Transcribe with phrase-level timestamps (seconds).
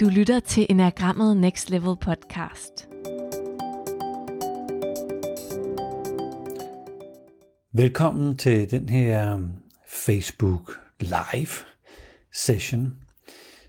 [0.00, 2.88] Du lytter til Enagrammet Next Level podcast.
[7.72, 9.40] Velkommen til den her
[9.88, 11.48] Facebook Live
[12.32, 12.94] session,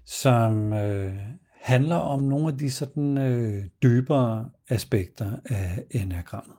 [0.06, 1.14] som øh,
[1.62, 6.56] handler om nogle af de sådan øh, dybere aspekter af enagrammet.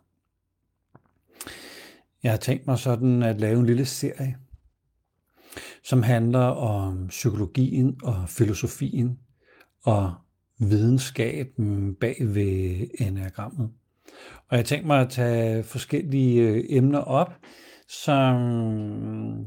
[2.23, 4.37] Jeg har tænkt mig sådan at lave en lille serie,
[5.82, 9.19] som handler om psykologien og filosofien
[9.84, 10.14] og
[10.60, 13.70] videnskaben bag ved enagrammet.
[14.48, 17.32] Og jeg tænkte mig at tage forskellige øh, emner op,
[17.88, 18.37] som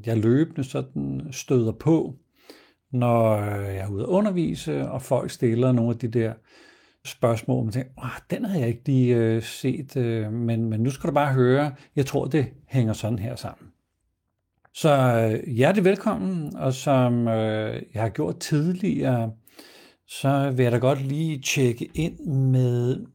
[0.05, 2.15] jeg løbende sådan støder på,
[2.91, 6.33] når jeg er ude at undervise, og folk stiller nogle af de der
[7.05, 11.07] spørgsmål, man tænker, den har jeg ikke lige øh, set, øh, men, men nu skal
[11.07, 13.67] du bare høre, jeg tror, det hænger sådan her sammen.
[14.73, 19.31] Så øh, hjertelig velkommen, og som øh, jeg har gjort tidligere,
[20.19, 23.05] så vil jeg da godt lige tjekke ind med,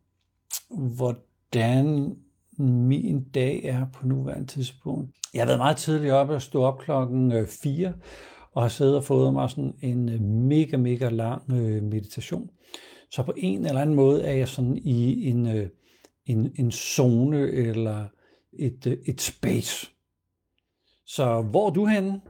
[0.97, 2.17] hvordan
[2.59, 5.17] min dag er på nuværende tidspunkt.
[5.35, 7.93] Jeg har været meget tidligt oppe og stå op klokken øh, 4
[8.53, 12.51] og har siddet og fået mig sådan en øh, mega, mega lang øh, meditation.
[13.11, 15.47] Så på en eller anden måde er jeg sådan i en,
[16.27, 18.05] en, en zone eller
[18.59, 19.91] et, et space.
[21.07, 22.21] Så hvor er du henne?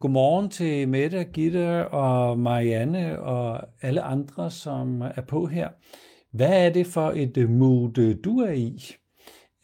[0.00, 5.68] Godmorgen til Mette, Gitte og Marianne og alle andre, som er på her.
[6.32, 8.94] Hvad er det for et mood, øh, du er i?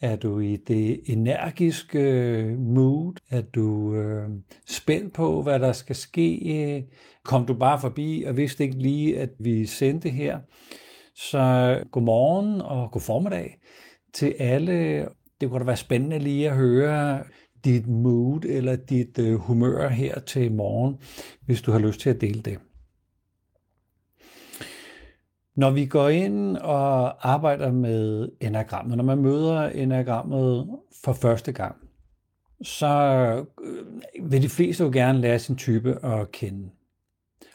[0.01, 3.13] Er du i det energiske øh, mood?
[3.29, 4.29] Er du øh,
[4.67, 6.87] spændt på, hvad der skal ske?
[7.23, 10.39] Kom du bare forbi og vidste ikke lige, at vi sendte her?
[11.15, 13.57] Så godmorgen og god formiddag
[14.13, 15.07] til alle.
[15.41, 17.23] Det kunne da være spændende lige at høre
[17.67, 20.95] dit mood eller dit øh, humør her til morgen,
[21.45, 22.59] hvis du har lyst til at dele det.
[25.55, 30.67] Når vi går ind og arbejder med enagrammet, når man møder enagrammet
[31.03, 31.75] for første gang,
[32.61, 32.87] så
[33.63, 36.69] øh, vil de fleste jo gerne lære sin type at kende.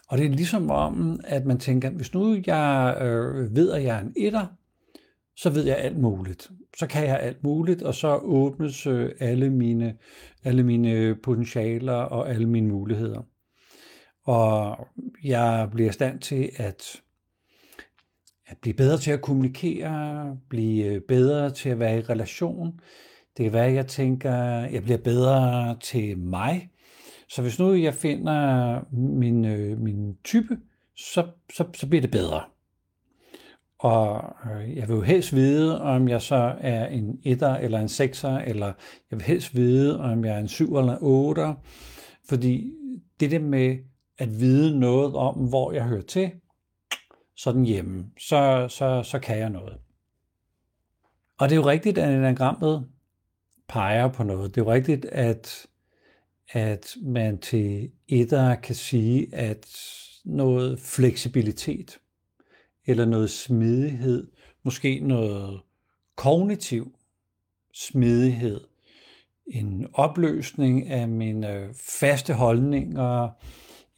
[0.09, 3.97] Og det er ligesom om, at man tænker, hvis nu jeg øh, ved, at jeg
[3.97, 4.47] er en etter,
[5.37, 6.51] så ved jeg alt muligt.
[6.77, 9.97] Så kan jeg alt muligt, og så åbnes øh, alle mine,
[10.45, 13.23] alle mine øh, potentialer og alle mine muligheder.
[14.25, 14.77] Og
[15.25, 17.03] jeg bliver i stand til at,
[18.47, 22.81] at blive bedre til at kommunikere, blive øh, bedre til at være i relation.
[23.37, 26.71] Det kan være, at jeg tænker, at jeg bliver bedre til mig.
[27.29, 29.41] Så hvis nu jeg finder min,
[29.85, 30.59] min type,
[30.97, 32.43] så, så, så bliver det bedre.
[33.83, 37.89] Og øh, jeg vil jo helst vide, om jeg så er en etter eller en
[37.89, 38.67] sekser, eller
[39.11, 41.55] jeg vil helst vide, om jeg er en syv eller en otter.
[42.29, 42.73] Fordi
[43.21, 43.79] det der med
[44.19, 46.31] at vide noget om, hvor jeg hører til,
[47.37, 49.79] sådan hjemme, så, så, så kan jeg noget.
[51.39, 52.87] Og det er jo rigtigt, at enagrammet
[53.69, 54.55] peger på noget.
[54.55, 55.67] Det er jo rigtigt, at,
[56.53, 59.67] at man til etter kan sige, at
[60.25, 61.99] noget fleksibilitet,
[62.87, 64.31] eller noget smidighed,
[64.63, 65.61] måske noget
[66.17, 66.93] kognitiv
[67.75, 68.61] smidighed,
[69.47, 73.29] en opløsning af mine øh, faste holdninger,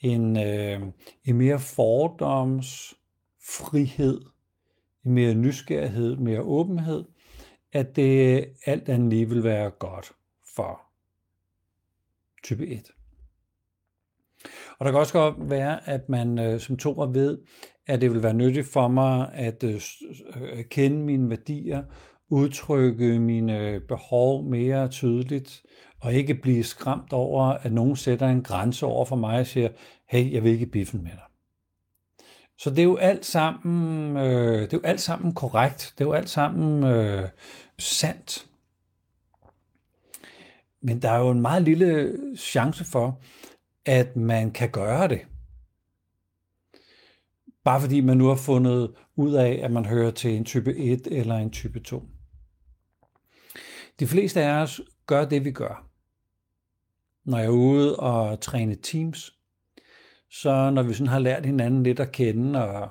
[0.00, 0.80] en, øh,
[1.24, 4.20] en mere fordomsfrihed,
[5.04, 7.04] en mere nysgerrighed, mere åbenhed,
[7.72, 10.12] at det alt andet lige vil være godt
[10.56, 10.80] for
[12.42, 12.90] type 1.
[14.84, 17.38] Og der kan også godt være, at man øh, som toer ved,
[17.86, 19.80] at det vil være nyttigt for mig at øh,
[20.36, 21.82] øh kende mine værdier,
[22.30, 25.62] udtrykke mine øh, behov mere tydeligt,
[26.00, 29.68] og ikke blive skræmt over, at nogen sætter en grænse over for mig og siger,
[30.08, 31.26] hey, jeg vil ikke biffen med dig.
[32.58, 35.94] Så det er jo alt sammen, øh, det er jo alt sammen korrekt.
[35.98, 37.28] Det er jo alt sammen øh,
[37.78, 38.46] sandt.
[40.80, 43.20] Men der er jo en meget lille chance for,
[43.86, 45.20] at man kan gøre det.
[47.64, 51.06] Bare fordi man nu har fundet ud af, at man hører til en type 1
[51.06, 52.08] eller en type 2.
[54.00, 55.88] De fleste af os gør det, vi gør.
[57.24, 59.32] Når jeg er ude og træne teams,
[60.30, 62.90] så når vi sådan har lært hinanden lidt at kende, og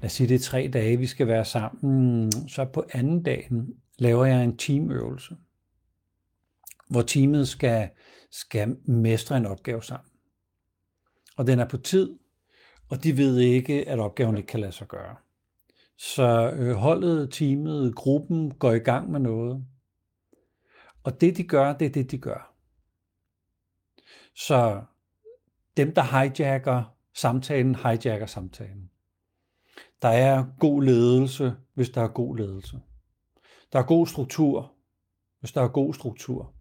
[0.00, 3.74] lad os sige, det er tre dage, vi skal være sammen, så på anden dagen
[3.98, 5.36] laver jeg en teamøvelse,
[6.90, 7.88] hvor teamet skal,
[8.30, 10.13] skal mestre en opgave sammen.
[11.36, 12.18] Og den er på tid,
[12.88, 15.16] og de ved ikke, at opgaven ikke kan lade sig gøre.
[15.96, 19.64] Så øh, holdet, teamet, gruppen går i gang med noget.
[21.04, 22.54] Og det de gør, det er det de gør.
[24.34, 24.82] Så
[25.76, 28.90] dem, der hijacker samtalen, hijacker samtalen.
[30.02, 32.80] Der er god ledelse, hvis der er god ledelse.
[33.72, 34.72] Der er god struktur,
[35.40, 36.54] hvis der er god struktur.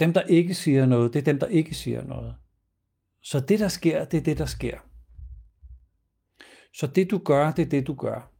[0.00, 2.34] Dem, der ikke siger noget, det er dem, der ikke siger noget.
[3.26, 4.78] Så det, der sker, det er det, der sker.
[6.74, 8.32] Så det, du gør, det er det, du gør.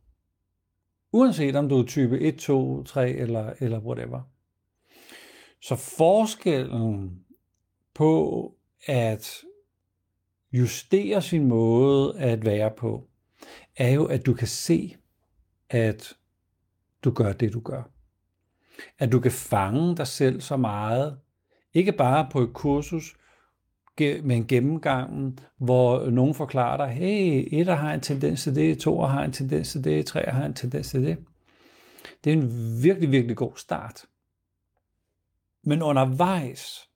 [1.12, 4.22] Uanset om du er type 1, 2, 3 eller, eller whatever.
[5.60, 7.24] Så forskellen
[7.94, 8.54] på
[8.86, 9.34] at
[10.52, 13.08] justere sin måde at være på,
[13.76, 14.96] er jo, at du kan se,
[15.70, 16.16] at
[17.04, 17.82] du gør det, du gør.
[18.98, 21.18] At du kan fange dig selv så meget,
[21.74, 23.16] ikke bare på et kursus,
[24.00, 29.00] med en gennemgangen, hvor nogen forklarer dig, hey, et har en tendens til det, to
[29.00, 31.18] har en tendens til det, tre har en tendens til det.
[32.24, 34.04] Det er en virkelig, virkelig god start.
[35.62, 36.90] Men undervejs,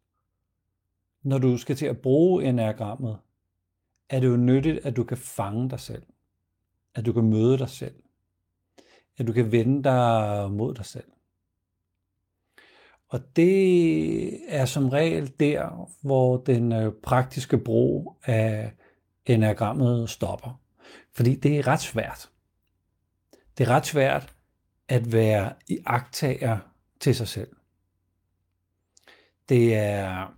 [1.23, 3.19] når du skal til at bruge enagrammet,
[4.09, 6.03] er det jo nyttigt, at du kan fange dig selv.
[6.95, 7.95] At du kan møde dig selv.
[9.19, 11.05] At du kan vende dig mod dig selv.
[13.11, 18.73] Og det er som regel der, hvor den øh, praktiske brug af
[19.27, 20.61] enagrammet stopper.
[21.13, 22.31] Fordi det er ret svært.
[23.59, 24.35] Det er ret svært
[24.89, 26.59] at være i agtager
[27.01, 27.57] til sig selv.
[29.49, 30.35] Det er,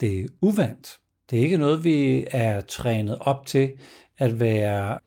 [0.00, 0.98] det er uvandt.
[1.30, 3.78] Det er ikke noget, vi er trænet op til
[4.18, 4.98] at være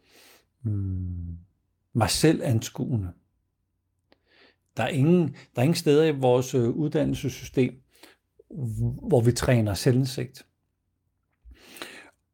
[0.64, 1.38] mm,
[1.94, 3.14] mig selv anskuende.
[4.78, 7.74] Der er, ingen, der er ingen steder i vores øh, uddannelsessystem,
[9.08, 10.46] hvor vi træner selvindsigt.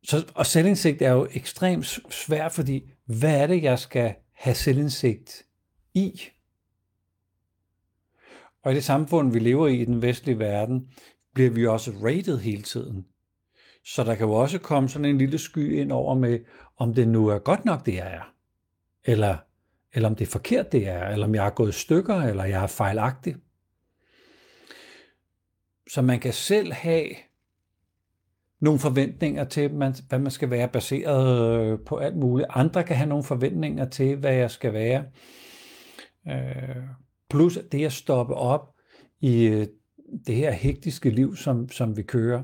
[0.04, 5.46] Så, og selvindsigt er jo ekstremt svært, fordi hvad er det, jeg skal have selvindsigt
[5.94, 6.22] i?
[8.64, 10.90] Og i det samfund, vi lever i i den vestlige verden,
[11.34, 13.06] bliver vi også rated hele tiden.
[13.86, 16.40] Så der kan jo også komme sådan en lille sky ind over med,
[16.78, 18.34] om det nu er godt nok, det jeg er.
[19.04, 19.38] Eller
[19.94, 22.44] eller om det er forkert, det er, eller om jeg har gået i stykker, eller
[22.44, 23.36] jeg er fejlagtig.
[25.90, 27.08] Så man kan selv have
[28.60, 32.50] nogle forventninger til, hvad man skal være baseret øh, på alt muligt.
[32.54, 35.06] Andre kan have nogle forventninger til, hvad jeg skal være.
[36.28, 36.84] Øh,
[37.30, 38.76] plus det at stoppe op
[39.20, 39.68] i øh,
[40.28, 42.44] det her hektiske liv, som, som vi kører,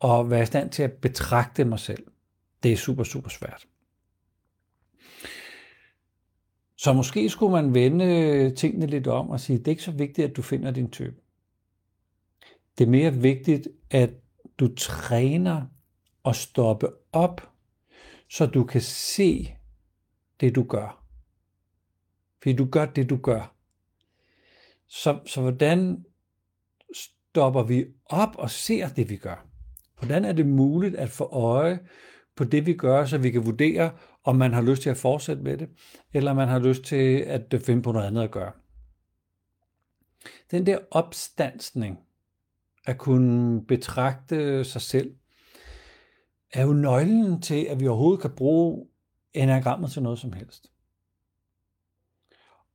[0.00, 2.04] og være i stand til at betragte mig selv.
[2.62, 3.66] Det er super, super svært.
[6.84, 9.90] Så måske skulle man vende øh, tingene lidt om og sige, det er ikke så
[9.90, 11.16] vigtigt, at du finder din type.
[12.78, 14.10] Det er mere vigtigt, at
[14.58, 15.66] du træner
[16.22, 17.50] og stoppe op,
[18.30, 19.54] så du kan se
[20.40, 21.04] det, du gør.
[22.42, 23.54] Fordi du gør det, du gør.
[24.86, 26.04] Så, så hvordan
[26.94, 29.46] stopper vi op og ser det, vi gør?
[29.98, 31.78] Hvordan er det muligt at få øje
[32.36, 33.92] på det, vi gør, så vi kan vurdere,
[34.24, 35.68] om man har lyst til at fortsætte med det,
[36.12, 38.52] eller man har lyst til at øh, finde på noget andet at gøre.
[40.50, 41.98] Den der opstandsning,
[42.86, 45.14] at kunne betragte sig selv,
[46.52, 48.86] er jo nøglen til, at vi overhovedet kan bruge
[49.32, 50.70] enagrammet til noget som helst.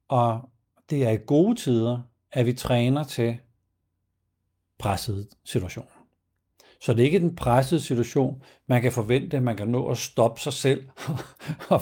[0.07, 0.49] Og
[0.89, 2.01] det er i gode tider,
[2.31, 3.39] at vi træner til
[4.77, 5.98] pressede situationer.
[6.81, 9.97] Så det er ikke den pressede situation, man kan forvente, at man kan nå at
[9.97, 10.89] stoppe sig selv
[11.75, 11.81] og,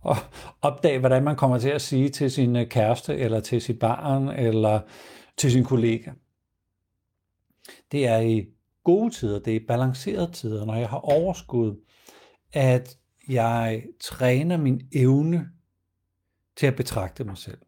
[0.00, 0.16] og
[0.62, 4.28] opdage, hvordan man kommer til at sige til sin øh, kæreste, eller til sit barn,
[4.28, 4.80] eller
[5.36, 6.10] til sin kollega.
[7.92, 8.46] Det er i
[8.84, 11.84] gode tider, det er i balancerede tider, når jeg har overskud,
[12.52, 15.48] at jeg træner min evne
[16.56, 17.58] til at betragte mig selv.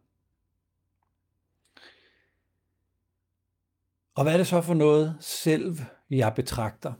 [4.15, 5.77] Og hvad er det så for noget selv
[6.11, 6.93] jeg betragter,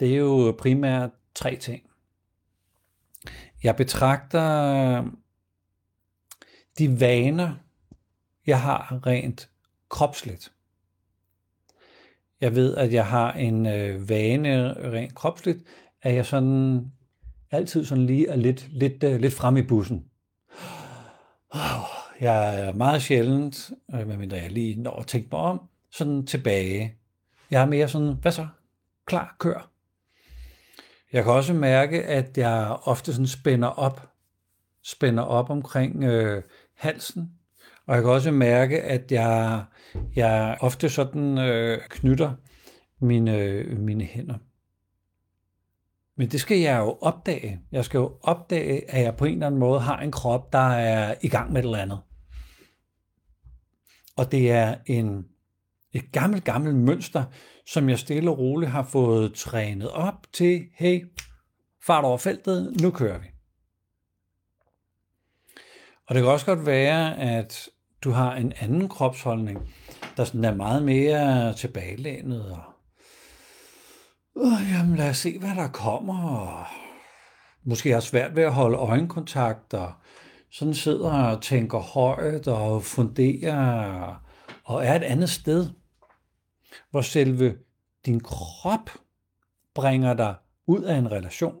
[0.00, 1.82] det er jo primært tre ting.
[3.62, 5.10] Jeg betragter
[6.78, 7.54] de vaner,
[8.46, 9.50] jeg har rent
[9.88, 10.52] kropsligt.
[12.40, 15.58] Jeg ved, at jeg har en øh, vane rent kropsligt,
[16.02, 16.92] at jeg sådan
[17.50, 20.04] altid sådan lige er lidt, lidt, øh, lidt frem i bussen.
[22.20, 26.94] Jeg er meget sjældent, øh, medmindre jeg lige når at tænke mig om, sådan tilbage.
[27.50, 28.46] Jeg er mere sådan, hvad så?
[29.06, 29.70] Klar, kør.
[31.12, 34.08] Jeg kan også mærke, at jeg ofte sådan spænder op,
[34.84, 36.42] spænder op omkring øh,
[36.74, 37.32] halsen,
[37.86, 39.64] og jeg kan også mærke, at jeg,
[40.16, 42.34] jeg ofte sådan øh, knytter
[43.00, 44.38] mine, øh, mine hænder.
[46.16, 47.60] Men det skal jeg jo opdage.
[47.72, 50.68] Jeg skal jo opdage, at jeg på en eller anden måde har en krop, der
[50.68, 52.00] er i gang med et eller andet.
[54.16, 55.26] Og det er en
[55.96, 57.24] et gammelt, gammelt mønster,
[57.66, 61.06] som jeg stille og roligt har fået trænet op til, hey,
[61.86, 63.26] fart over feltet, nu kører vi.
[66.06, 67.68] Og det kan også godt være, at
[68.04, 69.74] du har en anden kropsholdning,
[70.16, 72.50] der sådan er meget mere tilbagelænet.
[72.50, 72.62] Og,
[74.34, 76.28] uh, jamen lad os se, hvad der kommer.
[76.28, 76.66] Og
[77.64, 79.92] måske har svært ved at holde øjenkontakt, og
[80.50, 84.22] sådan sidder og tænker højt og funderer,
[84.64, 85.68] og er et andet sted,
[86.90, 87.58] hvor selve
[88.06, 88.90] din krop
[89.74, 90.34] bringer dig
[90.66, 91.60] ud af en relation.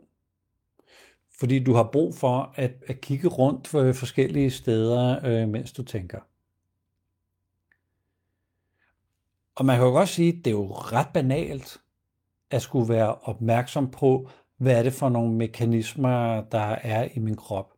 [1.38, 5.82] Fordi du har brug for at, at kigge rundt for forskellige steder, øh, mens du
[5.82, 6.20] tænker.
[9.54, 11.80] Og man kan jo godt sige, at det er jo ret banalt
[12.50, 17.36] at skulle være opmærksom på, hvad er det for nogle mekanismer, der er i min
[17.36, 17.72] krop.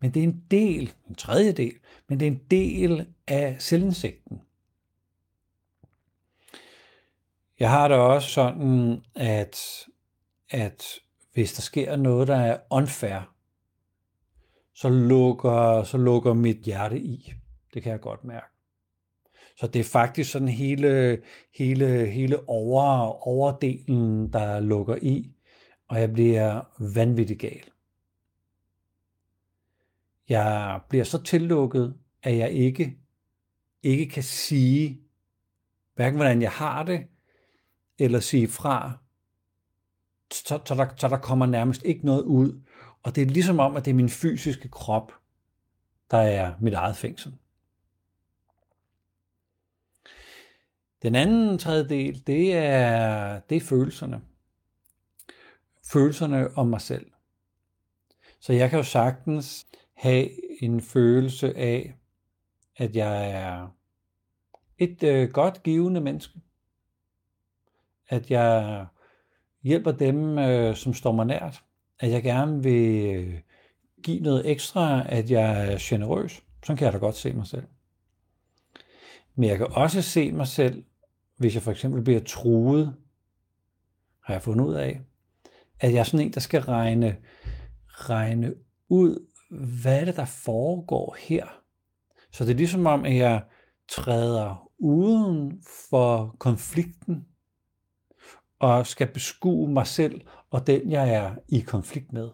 [0.00, 1.72] Men det er en del, en tredjedel,
[2.08, 4.40] men det er en del af selvindsigten.
[7.58, 9.86] Jeg har det også sådan, at,
[10.50, 10.84] at
[11.32, 13.34] hvis der sker noget, der er unfair,
[14.74, 17.32] så lukker, så lukker mit hjerte i.
[17.74, 18.46] Det kan jeg godt mærke.
[19.56, 21.22] Så det er faktisk sådan hele,
[21.54, 22.82] hele, hele over,
[23.28, 25.32] overdelen, der lukker i,
[25.88, 26.60] og jeg bliver
[26.94, 27.64] vanvittig gal.
[30.28, 32.98] Jeg bliver så tillukket, at jeg ikke,
[33.82, 35.00] ikke kan sige,
[35.94, 37.06] hverken hvordan jeg har det,
[37.98, 38.92] eller sige fra,
[40.32, 42.60] så, så, der, så der kommer nærmest ikke noget ud.
[43.02, 45.12] Og det er ligesom om, at det er min fysiske krop,
[46.10, 47.34] der er mit eget fængsel.
[51.02, 54.20] Den anden tredjedel, det er, det er følelserne.
[55.92, 57.10] Følelserne om mig selv.
[58.40, 60.28] Så jeg kan jo sagtens have
[60.62, 61.94] en følelse af,
[62.76, 63.68] at jeg er
[64.78, 66.40] et øh, godt givende menneske.
[68.08, 68.86] At jeg
[69.62, 71.62] hjælper dem, øh, som står mig nært.
[72.00, 73.40] At jeg gerne vil øh,
[74.02, 76.42] give noget ekstra, at jeg er generøs.
[76.64, 77.64] Sådan kan jeg da godt se mig selv.
[79.34, 80.84] Men jeg kan også se mig selv,
[81.36, 82.94] hvis jeg for eksempel bliver truet,
[84.24, 85.00] har jeg fundet ud af,
[85.80, 87.16] at jeg er sådan en, der skal regne,
[87.88, 88.54] regne
[88.88, 89.26] ud,
[89.82, 91.46] hvad er det, der foregår her?
[92.32, 93.42] Så det er ligesom om, at jeg
[93.88, 97.26] træder uden for konflikten
[98.58, 102.30] og skal beskue mig selv og den, jeg er i konflikt med.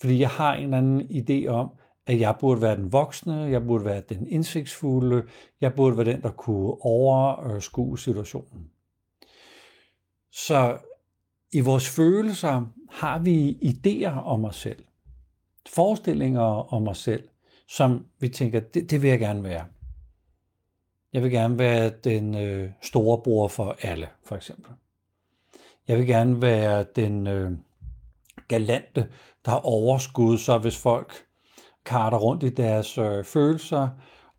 [0.00, 1.70] Fordi jeg har en eller anden idé om,
[2.06, 5.22] at jeg burde være den voksne, jeg burde være den indsigtsfulde,
[5.60, 8.70] jeg burde være den, der kunne overskue situationen.
[10.32, 10.78] Så
[11.52, 14.84] i vores følelser har vi idéer om os selv
[15.68, 17.28] forestillinger om os selv,
[17.68, 19.66] som vi tænker, det, det vil jeg gerne være.
[21.14, 24.72] Jeg vil gerne være den øh, store bror for alle, for eksempel.
[25.88, 27.52] Jeg vil gerne være den øh,
[28.48, 29.08] galante,
[29.44, 31.26] der har overskud, så hvis folk
[31.84, 33.88] karter rundt i deres øh, følelser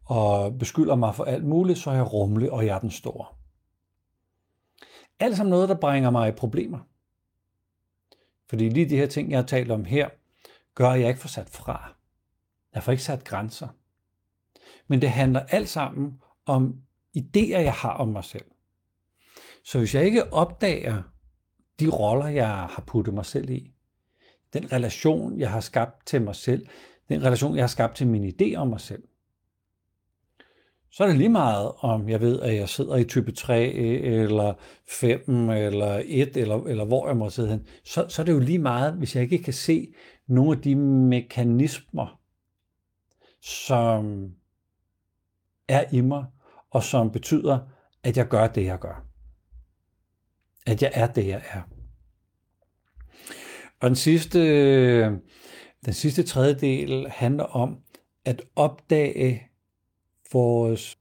[0.05, 3.25] og beskylder mig for alt muligt, så er jeg rummelig, og jeg er den store.
[5.19, 6.79] Alt sammen noget, der bringer mig i problemer.
[8.49, 10.09] Fordi lige de her ting, jeg har talt om her,
[10.75, 11.93] gør, at jeg ikke får sat fra.
[12.73, 13.67] Jeg får ikke sat grænser.
[14.87, 16.75] Men det handler alt sammen om
[17.17, 18.45] idéer, jeg har om mig selv.
[19.63, 21.03] Så hvis jeg ikke opdager
[21.79, 23.71] de roller, jeg har puttet mig selv i,
[24.53, 26.67] den relation, jeg har skabt til mig selv,
[27.09, 29.03] den relation, jeg har skabt til min idé om mig selv,
[30.91, 34.53] så er det lige meget, om jeg ved, at jeg sidder i type 3, eller
[34.89, 37.67] 5, eller 1, eller, eller hvor jeg må sidde hen.
[37.83, 39.93] Så, så er det jo lige meget, hvis jeg ikke kan se
[40.27, 42.19] nogle af de mekanismer,
[43.41, 44.31] som
[45.67, 46.25] er i mig,
[46.75, 47.59] og som betyder,
[48.03, 49.05] at jeg gør det, jeg gør.
[50.65, 51.61] At jeg er det, jeg er.
[53.79, 54.39] Og den sidste,
[55.85, 57.77] den sidste tredjedel handler om
[58.25, 59.47] at opdage
[60.33, 60.97] vores,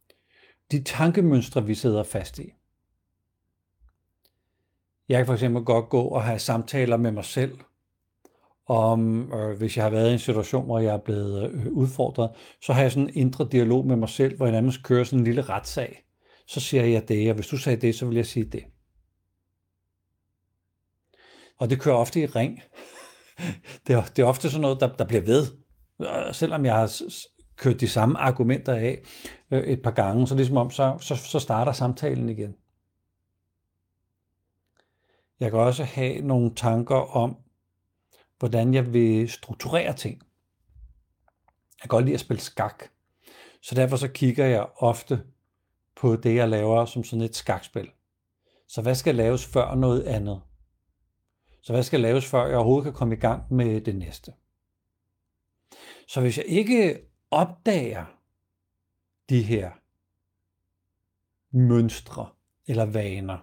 [0.71, 2.53] de tankemønstre, vi sidder fast i.
[5.09, 7.59] Jeg kan for eksempel godt gå og have samtaler med mig selv,
[8.67, 12.31] om øh, hvis jeg har været i en situation, hvor jeg er blevet øh, udfordret,
[12.63, 15.19] så har jeg sådan en indre dialog med mig selv, hvor jeg nærmest kører sådan
[15.19, 16.05] en lille retssag.
[16.47, 18.65] Så siger jeg det, og hvis du sagde det, så vil jeg sige det.
[21.59, 22.61] Og det kører ofte i ring.
[23.87, 25.47] det, er, det er ofte sådan noget, der, der bliver ved.
[26.01, 27.03] Øh, selvom jeg har
[27.57, 29.03] kørt de samme argumenter af
[29.51, 32.55] øh, et par gange, så ligesom om, så, så, så starter samtalen igen.
[35.41, 37.37] Jeg kan også have nogle tanker om,
[38.45, 40.23] hvordan jeg vil strukturere ting.
[41.73, 42.85] Jeg kan godt lide at spille skak.
[43.61, 45.25] Så derfor så kigger jeg ofte
[45.97, 47.91] på det, jeg laver som sådan et skakspil.
[48.69, 50.43] Så hvad skal laves før noget andet?
[51.63, 54.33] Så hvad skal laves før jeg overhovedet kan komme i gang med det næste?
[56.09, 58.05] Så hvis jeg ikke opdager
[59.29, 59.71] de her
[61.57, 62.29] mønstre
[62.67, 63.39] eller vaner,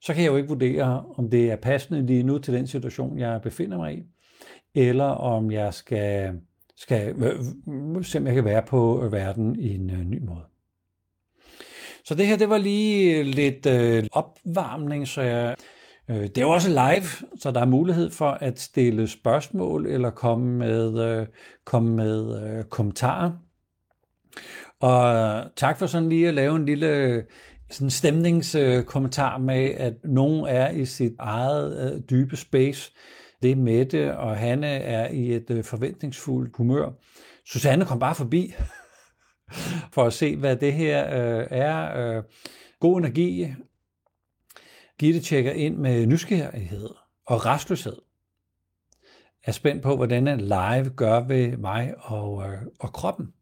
[0.00, 3.18] så kan jeg jo ikke vurdere, om det er passende lige nu til den situation,
[3.18, 4.02] jeg befinder mig i,
[4.74, 6.40] eller om jeg skal,
[6.76, 7.14] skal
[8.02, 10.44] se, om jeg kan være på øh, verden i en øh, ny måde.
[12.04, 15.56] Så det her, det var lige øh, lidt øh, opvarmning, så jeg,
[16.10, 20.10] øh, det er jo også live, så der er mulighed for at stille spørgsmål eller
[20.10, 21.26] komme med, øh,
[21.64, 23.30] komme med øh, kommentarer.
[24.80, 27.24] Og tak for sådan lige at lave en lille
[27.70, 32.92] sådan stemningskommentar med, at nogen er i sit eget øh, dybe space.
[33.42, 36.90] Det er Mette, og Hanne er i et øh, forventningsfuldt humør.
[37.46, 38.54] Susanne kom bare forbi
[39.94, 41.98] for at se, hvad det her øh, er.
[42.16, 42.22] Øh,
[42.80, 43.54] god energi.
[44.98, 46.88] Gitte tjekker ind med nysgerrighed
[47.26, 47.96] og restløshed.
[49.44, 53.32] Er spændt på, hvordan en live gør ved mig og, øh, og kroppen.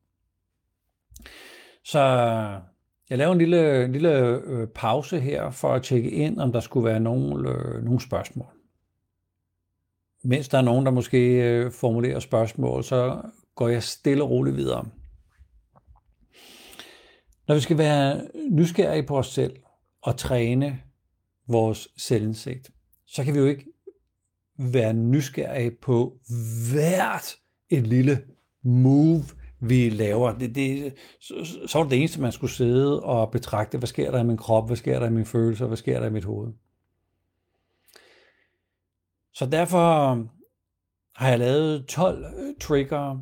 [1.84, 2.00] Så
[3.10, 6.84] jeg laver en lille, lille øh, pause her for at tjekke ind, om der skulle
[6.84, 8.48] være nogle, øh, nogle spørgsmål.
[10.24, 13.22] Mens der er nogen, der måske øh, formulerer spørgsmål, så
[13.54, 14.84] går jeg stille og roligt videre.
[17.48, 19.56] Når vi skal være nysgerrige på os selv
[20.02, 20.80] og træne
[21.48, 22.70] vores selvindsigt,
[23.06, 23.64] så kan vi jo ikke
[24.58, 26.18] være nysgerrige på
[26.72, 27.36] hvert
[27.70, 28.18] et lille
[28.62, 29.24] move,
[29.60, 30.38] vi laver.
[30.38, 31.34] Det, det, så,
[31.66, 34.36] så var det det eneste, man skulle sidde og betragte, hvad sker der i min
[34.36, 36.52] krop, hvad sker der i mine følelser, hvad sker der i mit hoved.
[39.34, 40.28] Så derfor øhm,
[41.14, 43.18] har jeg lavet 12 øh, trigger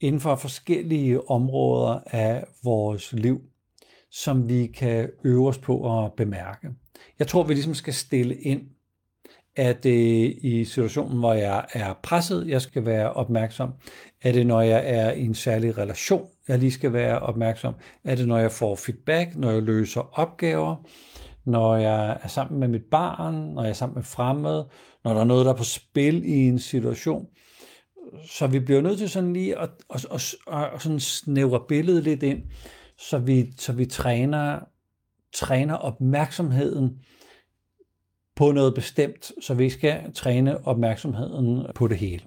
[0.00, 3.40] inden for forskellige områder af vores liv,
[4.10, 6.68] som vi kan øve os på at bemærke.
[7.18, 8.62] Jeg tror, vi ligesom skal stille ind,
[9.58, 13.72] at det i situationen, hvor jeg er presset, jeg skal være opmærksom.
[14.22, 17.74] Er det, når jeg er i en særlig relation, jeg lige skal være opmærksom?
[18.04, 20.76] Er det, når jeg får feedback, når jeg løser opgaver?
[21.44, 24.68] Når jeg er sammen med mit barn, når jeg er sammen med fremmede,
[25.04, 27.26] når der er noget, der er på spil i en situation.
[28.30, 32.04] Så vi bliver nødt til sådan lige at, at, at, at, at sådan snævre billedet
[32.04, 32.42] lidt ind,
[32.98, 34.58] så vi, så vi træner,
[35.34, 36.98] træner opmærksomheden
[38.38, 42.24] på noget bestemt, så vi skal træne opmærksomheden på det hele.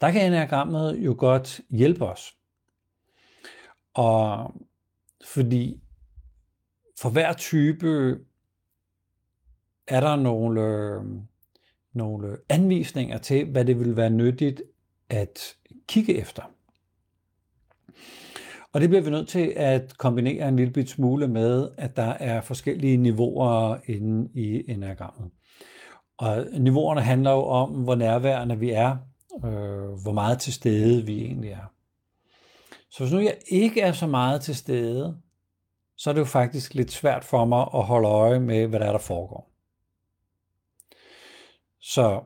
[0.00, 2.36] Der kan enagrammet jo godt hjælpe os.
[3.94, 4.54] Og
[5.24, 5.80] fordi
[7.00, 8.18] for hver type
[9.86, 11.02] er der nogle, øh,
[11.92, 14.62] nogle anvisninger til, hvad det vil være nyttigt
[15.08, 15.56] at
[15.88, 16.53] kigge efter.
[18.74, 22.12] Og det bliver vi nødt til at kombinere en lille bit smule med, at der
[22.12, 25.30] er forskellige niveauer inde i enagrammet.
[26.18, 28.96] Og niveauerne handler jo om, hvor nærværende vi er,
[29.44, 31.72] øh, hvor meget til stede vi egentlig er.
[32.90, 35.16] Så hvis nu jeg ikke er så meget til stede,
[35.96, 38.86] så er det jo faktisk lidt svært for mig at holde øje med, hvad der
[38.86, 39.50] er, der foregår.
[41.80, 42.20] Så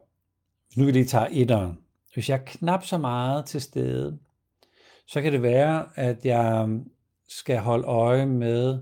[0.67, 1.79] hvis nu vi lige tager etteren.
[2.15, 4.19] Hvis jeg er knap så meget til stede,
[5.09, 6.69] så kan det være, at jeg
[7.29, 8.79] skal holde øje med,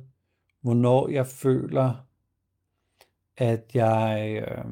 [0.61, 2.07] hvornår jeg føler,
[3.37, 4.65] at jeg øh,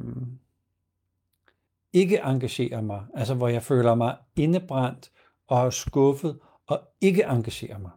[1.93, 3.03] ikke engagerer mig.
[3.15, 5.11] Altså hvor jeg føler mig indebrændt
[5.49, 7.91] og skuffet og ikke engagerer mig.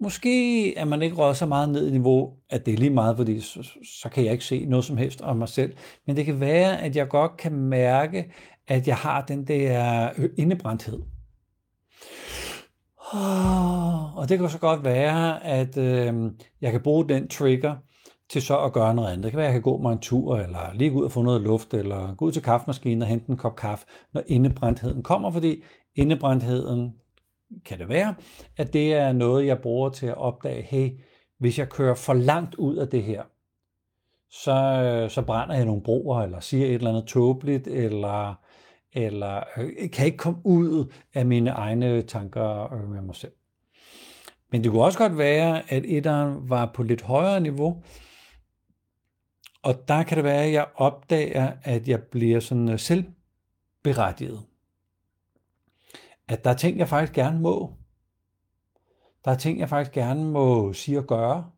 [0.00, 3.16] Måske er man ikke røget så meget ned i niveau, at det er lige meget,
[3.16, 3.68] fordi så,
[4.02, 5.76] så kan jeg ikke se noget som helst om mig selv.
[6.06, 8.32] Men det kan være, at jeg godt kan mærke,
[8.66, 11.02] at jeg har den der øh, indebrændthed.
[14.16, 16.14] Og det kan så godt være, at øh,
[16.60, 17.76] jeg kan bruge den trigger
[18.30, 19.24] til så at gøre noget andet.
[19.24, 21.12] Det kan være, at jeg kan gå mig en tur, eller lige gå ud og
[21.12, 25.02] få noget luft, eller gå ud til kaffemaskinen og hente en kop kaffe, når indebrændtheden
[25.02, 25.62] kommer, fordi
[25.94, 26.94] indebrændtheden
[27.64, 28.14] kan det være,
[28.56, 30.90] at det er noget, jeg bruger til at opdage, hey,
[31.38, 33.22] hvis jeg kører for langt ud af det her,
[34.30, 38.34] så, så brænder jeg nogle broer, eller siger et eller andet tåbeligt, eller
[38.92, 43.32] eller øh, kan ikke komme ud af mine egne tanker øh, med mig selv.
[44.50, 47.82] Men det kunne også godt være, at etteren var på lidt højere niveau,
[49.62, 54.40] og der kan det være, at jeg opdager, at jeg bliver sådan øh, selvberettiget.
[56.28, 57.74] At der er ting, jeg faktisk gerne må.
[59.24, 61.50] Der er ting, jeg faktisk gerne må sige og gøre.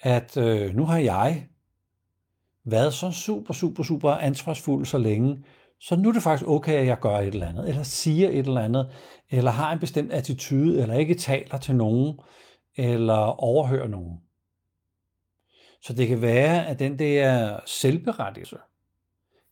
[0.00, 1.48] At øh, nu har jeg
[2.64, 5.44] været så super, super, super ansvarsfuld så længe,
[5.80, 8.46] så nu er det faktisk okay, at jeg gør et eller andet, eller siger et
[8.46, 8.90] eller andet,
[9.30, 12.18] eller har en bestemt attitude, eller ikke taler til nogen,
[12.76, 14.20] eller overhører nogen.
[15.82, 18.56] Så det kan være, at den der selvberettigelse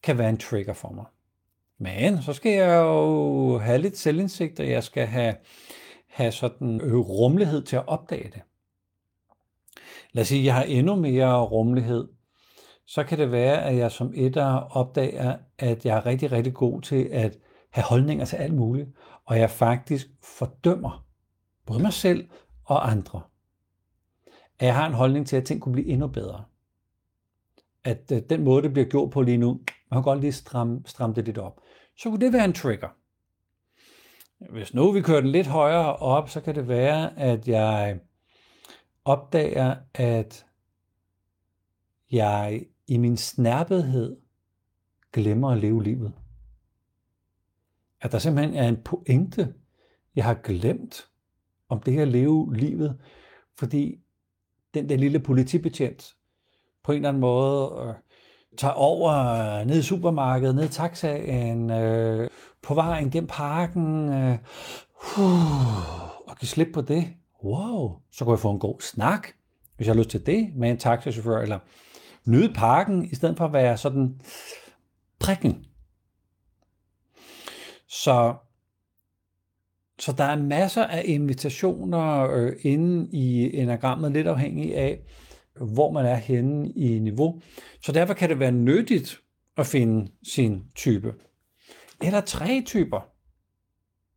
[0.03, 1.05] kan være en trigger for mig.
[1.79, 5.37] Men så skal jeg jo have lidt selvindsigt, og jeg skal have,
[6.09, 8.43] have sådan rummelighed til at opdage det.
[10.13, 12.09] Lad os sige, at jeg har endnu mere rummelighed.
[12.87, 16.81] Så kan det være, at jeg som etter opdager, at jeg er rigtig, rigtig god
[16.81, 17.39] til at
[17.71, 18.89] have holdninger til alt muligt,
[19.25, 21.07] og jeg faktisk fordømmer
[21.67, 22.29] både mig selv
[22.65, 23.23] og andre.
[24.59, 26.45] At jeg har en holdning til, at ting kunne blive endnu bedre.
[27.85, 30.83] At øh, den måde, det bliver gjort på lige nu, man kan godt lige stramme,
[30.87, 31.61] stramme det lidt op.
[31.99, 32.89] Så kunne det være en trigger.
[34.51, 38.01] Hvis nu vi kører den lidt højere op, så kan det være, at jeg
[39.05, 40.47] opdager, at
[42.11, 44.17] jeg i min snærpethed
[45.13, 46.13] glemmer at leve livet.
[48.01, 49.55] At der simpelthen er en pointe,
[50.17, 51.09] jeg har glemt
[51.69, 53.01] om det her leve livet,
[53.59, 54.01] fordi
[54.75, 56.15] den der lille politibetjent
[56.85, 57.95] på en eller anden måde øh,
[58.59, 62.31] tager over øh, ned i supermarkedet, ned i taxaen, øh,
[62.63, 64.39] på vejen gennem parken, øh,
[65.19, 67.07] uh, og kan slippe på det.
[67.45, 69.29] Wow, så kan jeg få en god snak,
[69.77, 71.59] hvis jeg har lyst til det, med en taxachauffør, eller
[72.27, 74.21] nyde parken, i stedet for at være sådan
[75.21, 75.65] prikken.
[77.89, 78.35] Så,
[79.99, 85.01] så der er masser af invitationer øh, inde i enagrammet, lidt afhængig af,
[85.61, 87.41] hvor man er henne i niveau.
[87.83, 89.21] Så derfor kan det være nyttigt
[89.57, 91.15] at finde sin type.
[92.03, 93.01] Eller tre typer.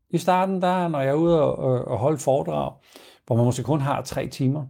[0.10, 2.74] I starten, der når jeg er ude og, og holde foredrag,
[3.26, 4.66] hvor man måske kun har tre timer,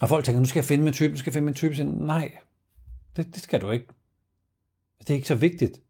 [0.00, 1.74] og folk tænker, nu skal jeg finde min type, nu skal jeg finde min type.
[1.74, 2.38] Siger, nej,
[3.16, 3.86] det, det skal du ikke.
[4.98, 5.80] Det er ikke så vigtigt.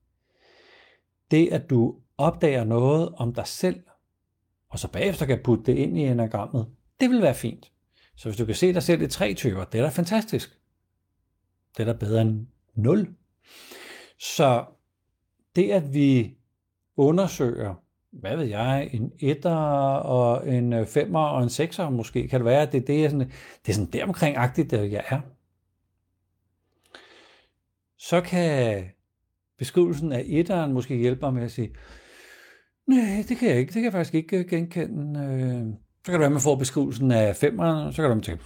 [1.30, 3.82] Det, at du opdager noget om dig selv,
[4.68, 6.66] og så bagefter kan putte det ind i enagrammet,
[7.00, 7.72] det vil være fint.
[8.16, 10.58] Så hvis du kan se dig selv i tre typer, det er da fantastisk.
[11.76, 13.14] Det er da bedre end nul.
[14.18, 14.64] Så
[15.56, 16.36] det, at vi
[16.96, 17.74] undersøger,
[18.12, 19.56] hvad ved jeg, en etter
[19.94, 23.08] og en øh, femmer og en sekser måske, kan det være, at det, det er
[23.08, 23.30] sådan,
[23.66, 25.20] det er sådan deromkring-agtigt, der jeg er.
[27.98, 28.84] Så kan
[29.58, 31.70] beskrivelsen af etteren måske hjælpe mig med at sige,
[32.86, 35.20] nej, det kan jeg ikke, det kan jeg faktisk ikke øh, genkende.
[35.20, 35.66] Øh,
[36.04, 38.44] så kan det være, at man får beskrivelsen af femmeren, så kan man tænke,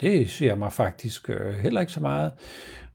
[0.00, 1.28] det siger mig faktisk
[1.62, 2.32] heller ikke så meget.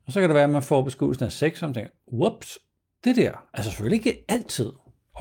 [0.08, 2.60] Og så kan det være, at man får beskrivelsen af sekseren, og tænker, whoops,
[3.04, 4.72] det der, altså selvfølgelig ikke altid,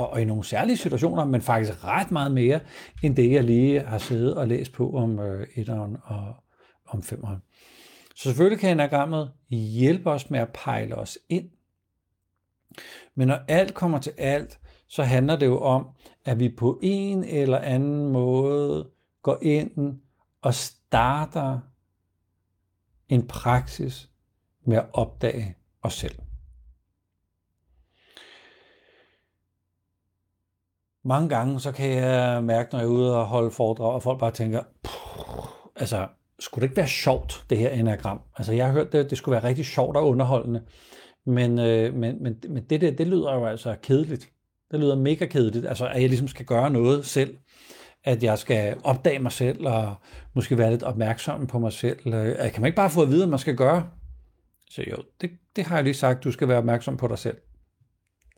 [0.00, 2.60] og, og i nogle særlige situationer, men faktisk ret meget mere,
[3.02, 6.34] end det, jeg lige har siddet og læst på om øh, etteren og
[6.86, 7.42] om femeren.
[8.16, 11.50] Så selvfølgelig kan enagrammet hjælpe os med at pejle os ind.
[13.14, 14.58] Men når alt kommer til alt,
[14.88, 15.86] så handler det jo om,
[16.24, 18.90] at vi på en eller anden måde
[19.22, 20.00] går ind
[20.42, 21.60] og starter
[23.08, 24.10] en praksis
[24.64, 26.14] med at opdage os selv.
[31.04, 34.20] Mange gange så kan jeg mærke, når jeg er ude og holde foredrag, og folk
[34.20, 34.62] bare tænker,
[35.76, 36.06] altså,
[36.38, 38.20] skulle det ikke være sjovt, det her enagram?
[38.36, 40.62] Altså, jeg har hørt, det, det skulle være rigtig sjovt og underholdende,
[41.26, 44.28] men, øh, men, men, men det der, det lyder jo altså kedeligt.
[44.70, 47.36] Det lyder mega kedeligt, altså at jeg ligesom skal gøre noget selv,
[48.04, 49.94] at jeg skal opdage mig selv, og
[50.34, 52.14] måske være lidt opmærksom på mig selv.
[52.14, 53.88] Øh, kan man ikke bare få at vide, hvad man skal gøre?
[54.70, 57.36] Så jo, det, det har jeg lige sagt, du skal være opmærksom på dig selv.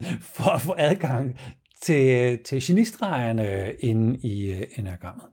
[0.35, 1.38] For at få adgang
[1.82, 5.26] til, til genistregerne inde i øh, uh, enagrammet.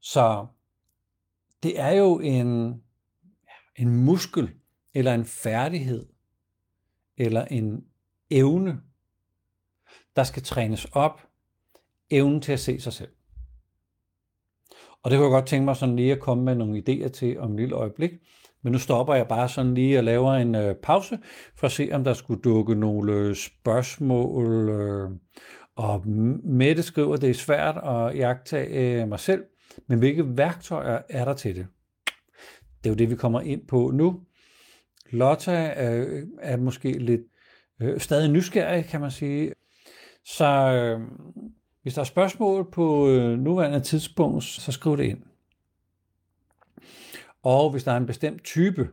[0.00, 0.46] Så
[1.62, 2.82] det er jo en,
[3.76, 4.50] en muskel,
[4.94, 6.06] eller en færdighed,
[7.16, 7.84] eller en
[8.30, 8.80] evne,
[10.16, 11.26] der skal trænes op,
[12.10, 13.12] evnen til at se sig selv.
[15.02, 17.38] Og det kunne jeg godt tænke mig sådan lige at komme med nogle idéer til
[17.38, 18.10] om et lille øjeblik.
[18.64, 21.18] Men nu stopper jeg bare sådan lige og laver en øh, pause,
[21.56, 24.68] for at se, om der skulle dukke nogle øh, spørgsmål.
[24.68, 25.10] Øh,
[25.76, 26.08] og
[26.44, 29.44] Mette skriver, at det er svært at jagtage øh, mig selv,
[29.88, 31.66] men hvilke værktøjer er der til det?
[32.84, 34.20] Det er jo det, vi kommer ind på nu.
[35.10, 37.20] Lotta øh, er måske lidt
[37.82, 39.52] øh, stadig nysgerrig, kan man sige.
[40.24, 41.00] Så øh,
[41.82, 45.22] hvis der er spørgsmål på øh, nuværende tidspunkt, så skriv det ind.
[47.42, 48.88] Og hvis der er en bestemt type,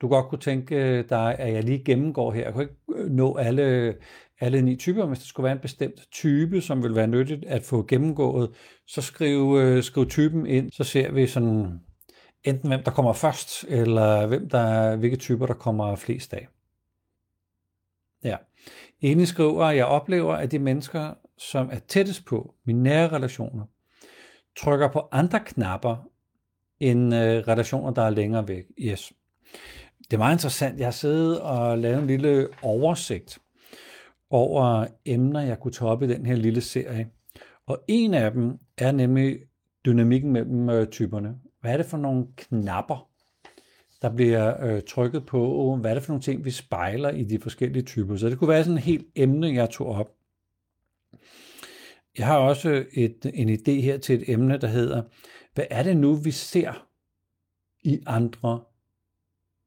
[0.00, 2.44] du godt kunne tænke øh, dig, at jeg lige gennemgår her.
[2.44, 3.94] Jeg kunne ikke øh, nå alle,
[4.40, 7.44] alle ni typer, men hvis der skulle være en bestemt type, som vil være nyttigt
[7.44, 8.50] at få gennemgået,
[8.86, 11.80] så skriv, øh, skriv typen ind, så ser vi sådan
[12.44, 16.48] enten hvem der kommer først, eller hvem der, hvilke typer der kommer flest af.
[18.24, 18.36] Ja.
[19.00, 23.64] Enig skriver, at jeg oplever, at de mennesker, som er tættest på mine nære relationer,
[24.56, 26.11] trykker på andre knapper
[26.82, 28.64] end øh, relationer, der er længere væk.
[28.78, 29.12] Yes.
[30.04, 30.78] det er meget interessant.
[30.78, 33.38] Jeg har siddet og lavet en lille oversigt
[34.30, 37.08] over emner, jeg kunne tage op i den her lille serie.
[37.66, 39.38] Og en af dem er nemlig
[39.86, 41.34] dynamikken mellem øh, typerne.
[41.60, 43.08] Hvad er det for nogle knapper,
[44.02, 45.76] der bliver øh, trykket på?
[45.80, 48.16] Hvad er det for nogle ting, vi spejler i de forskellige typer?
[48.16, 50.10] Så det kunne være sådan et helt emne, jeg tog op.
[52.18, 55.02] Jeg har også et, en idé her til et emne, der hedder,
[55.54, 56.88] hvad er det nu, vi ser
[57.82, 58.60] i andre?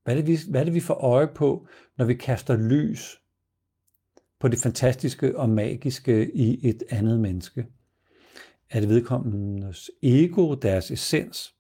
[0.03, 3.21] Hvad er det, vi, hvad er det, vi får øje på, når vi kaster lys
[4.39, 7.65] på det fantastiske og magiske i et andet menneske?
[8.69, 11.55] Er det vedkommendes ego, deres essens?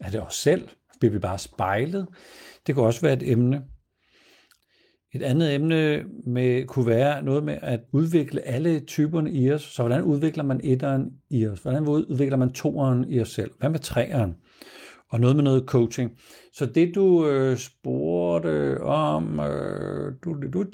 [0.00, 0.68] Er det os selv?
[1.00, 2.08] Bliver vi bare spejlet?
[2.66, 3.64] Det kunne også være et emne.
[5.14, 9.62] Et andet emne med, kunne være noget med at udvikle alle typerne i os.
[9.62, 11.58] Så hvordan udvikler man etteren i os?
[11.58, 13.50] Hvordan udvikler man toeren i os selv?
[13.58, 14.36] Hvad med treeren?
[15.08, 16.18] Og noget med noget coaching.
[16.52, 20.64] Så det du øh, spurgte om, øh, du, du, du,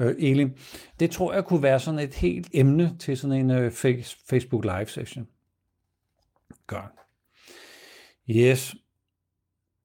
[0.00, 0.50] øh, Elin,
[1.00, 3.72] det tror jeg kunne være sådan et helt emne til sådan en øh,
[4.30, 5.28] Facebook Live session.
[6.66, 6.92] Godt.
[8.30, 8.74] Yes.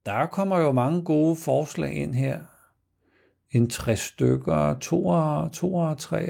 [0.06, 2.38] Der kommer jo mange gode forslag ind her
[3.50, 6.26] en tre stykker, to og, to og tre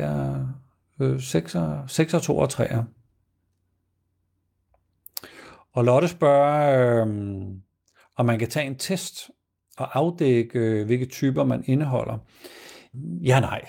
[1.00, 2.84] øh, seks og, seks og to og tre.
[5.72, 7.06] Og Lotte spørger, øh,
[8.16, 9.30] om man kan tage en test
[9.76, 12.18] og afdække, øh, hvilke typer man indeholder.
[13.22, 13.62] Ja, nej.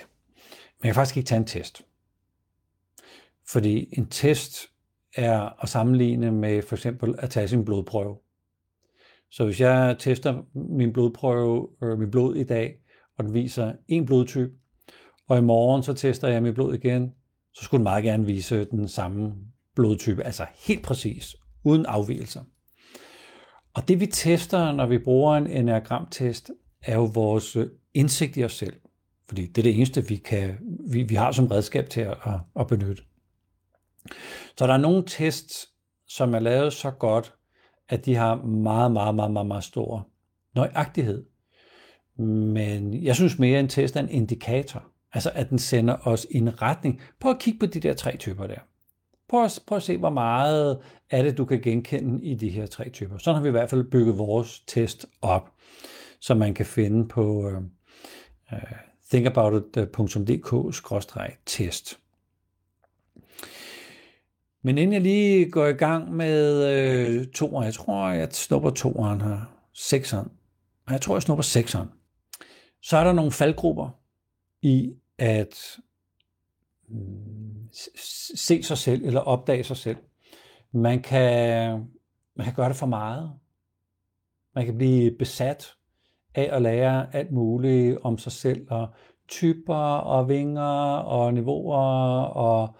[0.82, 1.82] Man kan faktisk ikke tage en test.
[3.48, 4.66] Fordi en test
[5.16, 8.18] er at sammenligne med for eksempel at tage sin blodprøve.
[9.30, 12.78] Så hvis jeg tester min blodprøve, øh, min blod i dag,
[13.18, 14.52] og den viser en blodtype,
[15.28, 17.12] og i morgen så tester jeg mit blod igen,
[17.54, 19.34] så skulle den meget gerne vise den samme
[19.74, 22.42] blodtype, altså helt præcis, uden afvielser.
[23.74, 26.50] Og det vi tester, når vi bruger en enagramtest,
[26.82, 28.74] er jo vores øh, indsigt i os selv.
[29.28, 30.58] Fordi det er det eneste, vi, kan,
[30.90, 33.02] vi, vi har som redskab til at, at, at benytte.
[34.56, 35.68] Så der er nogle tests,
[36.08, 37.34] som er lavet så godt,
[37.88, 40.08] at de har meget, meget, meget, meget, meget stor
[40.54, 41.24] nøjagtighed.
[42.18, 44.84] Men jeg synes mere, at en test er en indikator.
[45.12, 47.00] Altså, at den sender os i en retning.
[47.20, 48.58] Prøv at kigge på de der tre typer der.
[49.28, 50.78] Prøv at, prøv at se, hvor meget
[51.10, 53.18] er det, du kan genkende i de her tre typer.
[53.18, 55.52] Sådan har vi i hvert fald bygget vores test op,
[56.20, 57.56] som man kan finde på øh,
[58.52, 58.58] øh, uh,
[59.10, 61.98] thinkaboutit.dk-test.
[64.62, 69.20] Men inden jeg lige går i gang med øh, toeren, jeg tror, jeg snupper toeren
[69.20, 69.40] her,
[69.74, 70.30] sekseren.
[70.90, 71.88] Jeg tror, jeg snupper sekseren
[72.88, 73.88] så er der nogle faldgrupper
[74.62, 75.78] i at
[76.88, 77.68] mm,
[78.34, 79.96] se sig selv eller opdage sig selv.
[80.72, 81.70] Man kan,
[82.36, 83.32] man kan gøre det for meget.
[84.54, 85.74] Man kan blive besat
[86.34, 88.88] af at lære alt muligt om sig selv, og
[89.28, 92.76] typer og vinger og niveauer og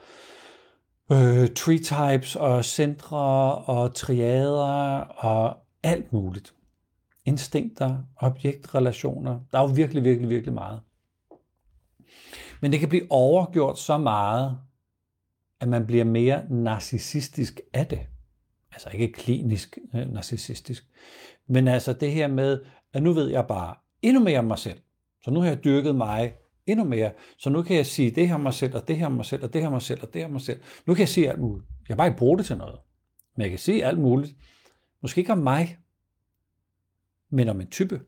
[1.13, 6.55] øh, tree types og centre og triader og alt muligt
[7.29, 9.41] instinkter, objektrelationer.
[9.53, 10.81] Der er jo virkelig, virkelig, virkelig meget.
[12.61, 14.59] Men det kan blive overgjort så meget,
[15.61, 18.01] at man bliver mere narcissistisk af det.
[18.73, 20.87] Altså ikke klinisk øh, narcissistisk.
[21.49, 24.79] Men altså det her med, at nu ved jeg bare endnu mere om mig selv.
[25.25, 26.35] Så nu har jeg dyrket mig
[26.67, 27.13] endnu mere.
[27.39, 29.25] Så nu kan jeg sige det her om mig selv, og det her om mig
[29.25, 30.61] selv, og det her om mig selv, og det her om mig selv.
[30.87, 31.69] Nu kan jeg sige alt muligt.
[31.81, 32.79] Jeg kan bare ikke bruge det til noget.
[33.37, 34.35] Men jeg kan sige alt muligt.
[35.03, 35.79] Måske ikke om mig,
[37.31, 38.01] men om en type.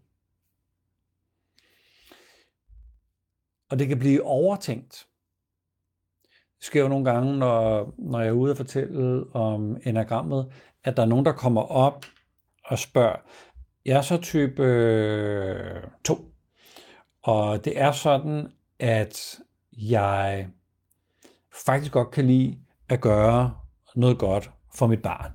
[3.70, 5.06] Og det kan blive overtænkt.
[6.58, 10.52] Det sker jo nogle gange, når, når jeg er ude og fortælle om enagrammet,
[10.84, 12.06] at der er nogen, der kommer op
[12.64, 13.16] og spørger,
[13.84, 14.62] jeg er så type
[16.04, 16.20] 2, øh,
[17.22, 19.40] og det er sådan, at
[19.72, 20.48] jeg
[21.64, 23.56] faktisk godt kan lide at gøre
[23.94, 25.32] noget godt for mit barn.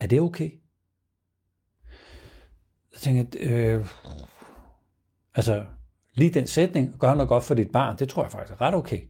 [0.00, 0.50] Er det okay?
[2.98, 3.86] Jeg tænkte, øh,
[5.34, 5.64] altså
[6.14, 8.74] lige den sætning, gør noget godt for dit barn, det tror jeg faktisk er ret
[8.74, 9.00] okay.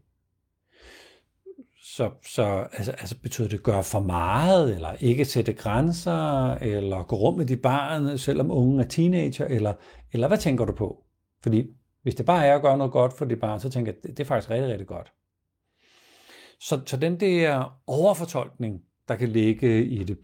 [1.83, 7.16] Så, så altså, altså betyder det gøre for meget, eller ikke sætte grænser, eller gå
[7.16, 9.74] rum med dit barn, selvom ungen er teenager, eller,
[10.12, 11.05] eller hvad tænker du på?
[11.42, 11.66] Fordi
[12.03, 14.16] hvis det bare er at gøre noget godt for dit barn, så tænker jeg, det,
[14.16, 15.12] det er faktisk rigtig, rigtig godt.
[16.61, 20.18] Så, så den der overfortolkning, der kan ligge i det.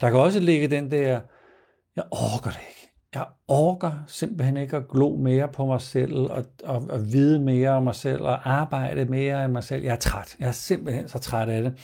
[0.00, 1.20] Der kan også ligge den der,
[1.96, 2.79] jeg orker det ikke
[3.14, 7.70] jeg orker simpelthen ikke at glo mere på mig selv, og, og, og vide mere
[7.70, 9.82] om mig selv, og arbejde mere end mig selv.
[9.82, 10.36] Jeg er træt.
[10.40, 11.74] Jeg er simpelthen så træt af det.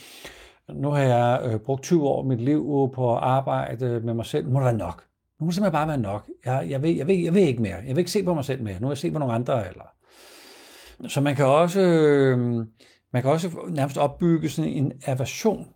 [0.73, 4.25] Nu har jeg øh, brugt 20 år af mit liv på at arbejde med mig
[4.25, 4.49] selv.
[4.49, 5.03] Må det være nok?
[5.39, 6.29] Nu må det simpelthen bare være nok.
[6.45, 7.75] Jeg, jeg, vil, jeg, vil, jeg vil ikke mere.
[7.75, 8.79] Jeg vil ikke se på mig selv mere.
[8.79, 9.67] Nu har jeg set på nogle andre.
[9.67, 9.83] Eller...
[11.07, 12.39] Så man kan også, øh,
[13.13, 15.67] man kan også nærmest opbygge sådan en aversion.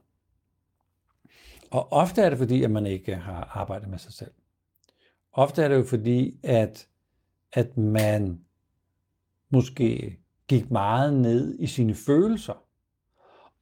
[1.71, 4.31] Og ofte er det fordi, at man ikke har arbejdet med sig selv.
[5.33, 6.87] Ofte er det jo fordi, at,
[7.53, 8.39] at man
[9.49, 10.17] måske
[10.47, 12.63] gik meget ned i sine følelser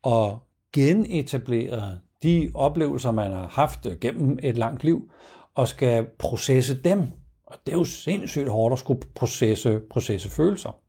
[0.01, 0.39] og
[0.73, 5.11] genetablerede de oplevelser, man har haft gennem et langt liv,
[5.55, 7.11] og skal processe dem.
[7.45, 10.79] Og det er jo sindssygt hårdt at skulle processe, processe følelser.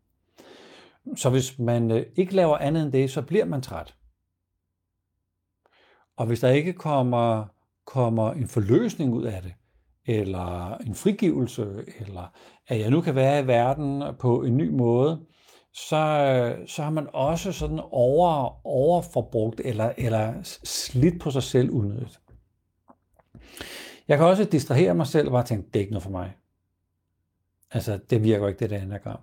[1.17, 3.95] Så hvis man øh, ikke laver andet end det, så bliver man træt.
[6.17, 7.45] Og hvis der ikke kommer,
[7.85, 9.55] kommer en forløsning ud af det,
[10.07, 12.33] eller en frigivelse, eller
[12.69, 15.21] at jeg nu kan være i verden på en ny måde,
[15.73, 20.35] så, så har man også sådan over, overforbrugt eller, eller
[20.65, 22.21] slidt på sig selv unødigt.
[24.09, 26.37] Jeg kan også distrahere mig selv og bare tænke, det er ikke noget for mig.
[27.71, 29.21] Altså, det virker ikke, det der anagram.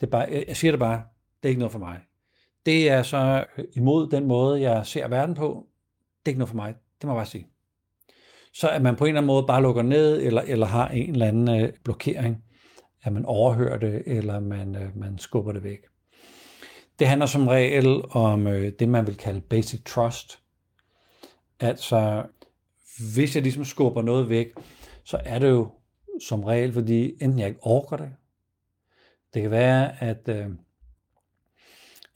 [0.00, 1.02] Det er bare, jeg siger det bare,
[1.42, 2.00] det er ikke noget for mig.
[2.66, 5.66] Det er så imod den måde, jeg ser verden på.
[6.20, 6.74] Det er ikke noget for mig.
[7.00, 7.48] Det må jeg bare sige.
[8.54, 11.10] Så at man på en eller anden måde bare lukker ned, eller, eller har en
[11.10, 12.44] eller anden øh, blokering,
[13.02, 15.78] at man overhører det, eller man, øh, man skubber det væk.
[16.98, 20.38] Det handler som regel om øh, det, man vil kalde basic trust.
[21.60, 22.26] Altså,
[23.14, 24.48] hvis jeg ligesom skubber noget væk,
[25.04, 25.68] så er det jo
[26.28, 28.10] som regel, fordi enten jeg ikke orker det.
[29.34, 30.46] Det kan være, at, øh,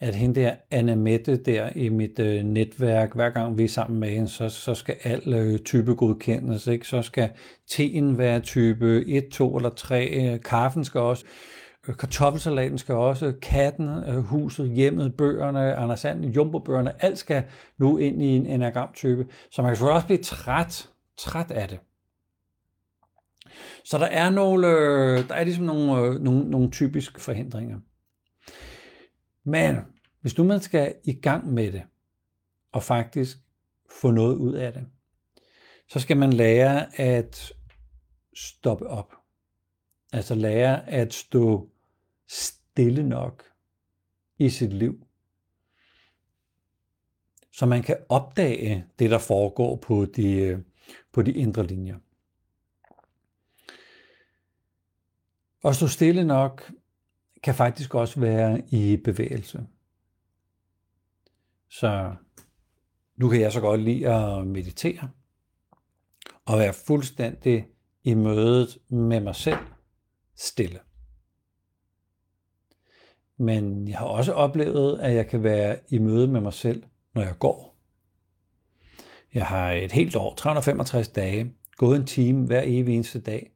[0.01, 4.01] at hende der, Anna Mette der i mit øh, netværk, hver gang vi er sammen
[4.01, 6.67] med hende, så, så skal al øh, type godkendes.
[6.67, 6.87] Ikke?
[6.87, 7.31] Så skal
[7.71, 10.39] teen være type 1, 2 eller 3.
[10.45, 11.25] Kaffen skal også.
[11.89, 17.45] Øh, kartoffelsalaten skal også, katten, øh, huset, hjemmet, bøgerne, Anders Sand, jumbo-bøgerne, alt skal
[17.79, 19.27] nu ind i en enagramtype.
[19.51, 21.79] Så man kan selvfølgelig også blive træt, træt af det.
[23.85, 27.77] Så der er nogle, øh, der er ligesom nogle, nogle, nogle typiske forhindringer.
[29.49, 29.77] Men
[30.21, 31.83] hvis nu man skal i gang med det,
[32.73, 33.39] og faktisk
[34.01, 34.87] få noget ud af det,
[35.89, 37.53] så skal man lære at
[38.35, 39.15] stoppe op.
[40.13, 41.71] Altså lære at stå
[42.29, 43.45] stille nok
[44.39, 45.07] i sit liv,
[47.53, 50.65] så man kan opdage det, der foregår på de,
[51.13, 51.99] på de indre linjer.
[55.63, 56.73] Og stå stille nok
[57.43, 59.67] kan faktisk også være i bevægelse.
[61.71, 62.15] Så
[63.17, 65.09] nu kan jeg så godt lide at meditere
[66.45, 67.67] og være fuldstændig
[68.05, 69.59] i mødet med mig selv
[70.37, 70.81] stille.
[73.37, 76.83] Men jeg har også oplevet, at jeg kan være i møde med mig selv,
[77.15, 77.77] når jeg går.
[79.35, 83.51] Jeg har et helt år, 365 dage, gået en time hver evig eneste dag.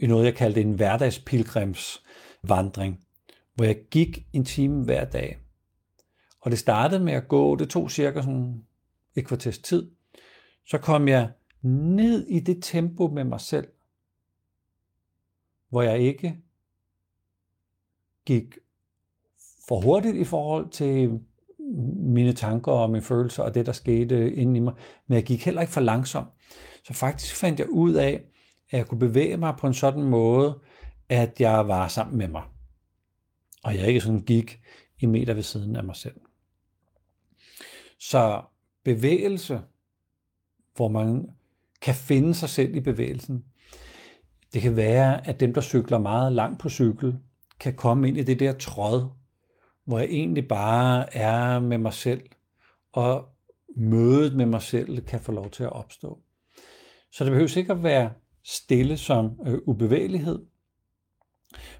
[0.00, 2.04] I noget, jeg kaldte en hverdagspilgrims
[2.42, 3.04] vandring,
[3.54, 5.38] hvor jeg gik en time hver dag.
[6.40, 8.64] Og det startede med at gå, det tog cirka sådan
[9.14, 9.90] et kvarters tid.
[10.66, 11.30] Så kom jeg
[11.62, 13.68] ned i det tempo med mig selv,
[15.68, 16.36] hvor jeg ikke
[18.24, 18.58] gik
[19.68, 21.20] for hurtigt i forhold til
[21.96, 24.74] mine tanker og mine følelser og det, der skete inde i mig,
[25.06, 26.28] men jeg gik heller ikke for langsomt.
[26.84, 28.24] Så faktisk fandt jeg ud af,
[28.70, 30.58] at jeg kunne bevæge mig på en sådan måde,
[31.10, 32.42] at jeg var sammen med mig.
[33.62, 34.60] Og jeg ikke sådan gik
[34.98, 36.20] i meter ved siden af mig selv.
[37.98, 38.42] Så
[38.84, 39.60] bevægelse,
[40.76, 41.30] hvor man
[41.82, 43.44] kan finde sig selv i bevægelsen,
[44.52, 47.18] det kan være, at dem, der cykler meget langt på cykel,
[47.60, 49.08] kan komme ind i det der tråd,
[49.84, 52.22] hvor jeg egentlig bare er med mig selv,
[52.92, 53.28] og
[53.76, 56.20] mødet med mig selv kan få lov til at opstå.
[57.12, 58.12] Så det behøver ikke at være
[58.44, 60.46] stille som øh, ubevægelighed,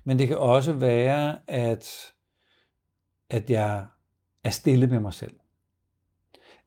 [0.04, 2.12] men det kan også være, at,
[3.30, 3.86] at jeg
[4.44, 5.40] er stille med mig selv.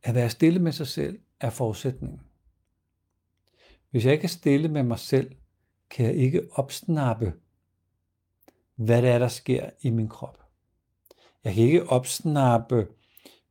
[0.03, 2.21] At være stille med sig selv er forudsætningen.
[3.89, 5.36] Hvis jeg ikke er stille med mig selv,
[5.89, 7.34] kan jeg ikke opsnappe
[8.75, 10.43] hvad der er, der sker i min krop.
[11.43, 12.88] Jeg kan ikke opsnappe,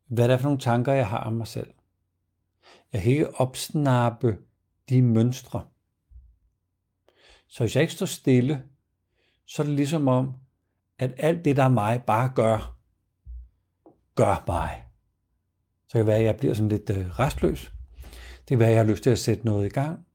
[0.07, 1.75] hvad der er for nogle tanker, jeg har om mig selv.
[2.93, 4.39] Jeg kan ikke opsnappe
[4.89, 5.67] de mønstre.
[7.49, 8.65] Så hvis jeg ikke står stille,
[9.53, 10.35] så er det ligesom om,
[10.99, 12.79] at alt det, der er mig, bare gør,
[14.15, 14.85] gør mig.
[15.89, 17.73] Så kan det være, at jeg bliver sådan lidt øh, restløs.
[18.39, 20.07] Det kan være, at jeg har lyst til at sætte noget i gang.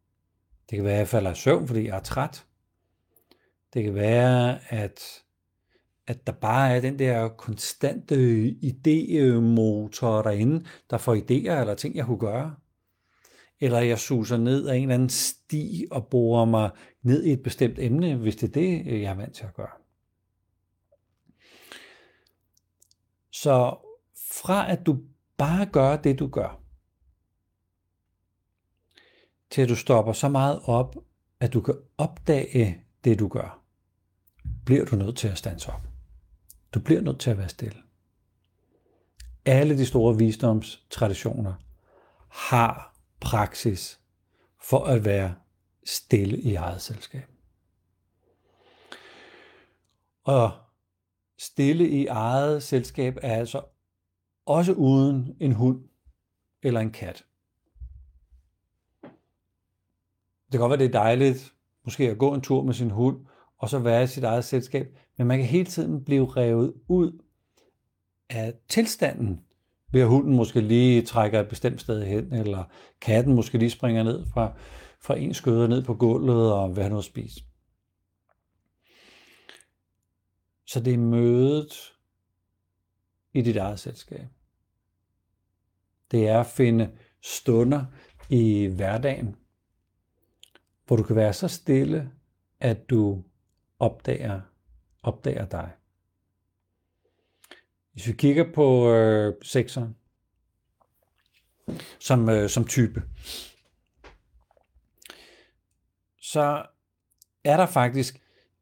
[0.69, 2.45] Det kan være, at jeg falder i søvn, fordi jeg er træt.
[3.73, 5.01] Det kan være, at,
[6.07, 8.15] at der bare er den der konstante
[8.63, 12.55] idémotor derinde, der får idéer eller ting, jeg kunne gøre
[13.59, 16.69] eller jeg suser ned af en eller anden sti og borer mig
[17.01, 19.53] ned i et bestemt emne, hvis det er det, øh, jeg er vant til at
[19.53, 19.71] gøre.
[23.31, 23.77] Så
[24.31, 24.97] fra at du
[25.37, 26.61] bare gør det, du gør,
[29.49, 30.95] til at du stopper så meget op,
[31.39, 33.63] at du kan opdage det, du gør,
[34.65, 35.87] bliver du nødt til at stands op.
[36.73, 37.77] Du bliver nødt til at være stille.
[39.45, 41.53] Alle de store visdomstraditioner
[42.29, 43.99] har praksis
[44.61, 45.35] for at være
[45.85, 47.23] stille i eget selskab.
[50.23, 50.51] Og
[51.37, 53.61] stille i eget selskab er altså
[54.45, 55.83] også uden en hund
[56.63, 57.25] eller en kat.
[60.45, 61.53] Det kan godt være, det er dejligt
[61.83, 63.25] måske at gå en tur med sin hund,
[63.57, 67.23] og så være i sit eget selskab, men man kan hele tiden blive revet ud
[68.29, 69.45] af tilstanden,
[69.91, 72.63] ved at hunden måske lige trækker et bestemt sted hen, eller
[73.01, 74.53] katten måske lige springer ned fra,
[75.01, 77.43] fra en skøde ned på gulvet og vil have noget at spise.
[80.65, 81.93] Så det er mødet
[83.33, 84.27] i dit eget selskab.
[86.11, 87.85] Det er at finde stunder
[88.29, 89.35] i hverdagen,
[90.85, 92.11] hvor du kan være så stille,
[92.59, 93.23] at du
[93.79, 94.41] opdager,
[95.03, 95.71] opdager dig.
[97.97, 99.95] Hvis vi kigger på øh, sekseren
[101.99, 103.03] som, øh, som type,
[106.21, 106.65] så
[107.43, 108.21] er der faktisk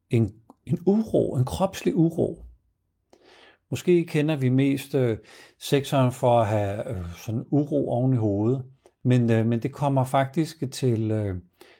[0.09, 2.45] en, en uro, en kropslig uro.
[3.69, 5.17] Måske kender vi mest øh,
[5.59, 8.65] sekseren for at have øh, sådan uro oven i hovedet,
[9.03, 11.35] men, øh, men det kommer faktisk til, øh,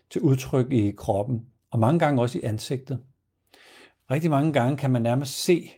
[0.10, 3.03] til udtryk i kroppen, og mange gange også i ansigtet.
[4.12, 5.72] Rigtig mange gange kan man nærmest se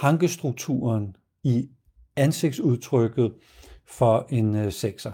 [0.00, 1.68] tankestrukturen i
[2.16, 3.34] ansigtsudtrykket
[3.86, 5.12] for en øh, sekser.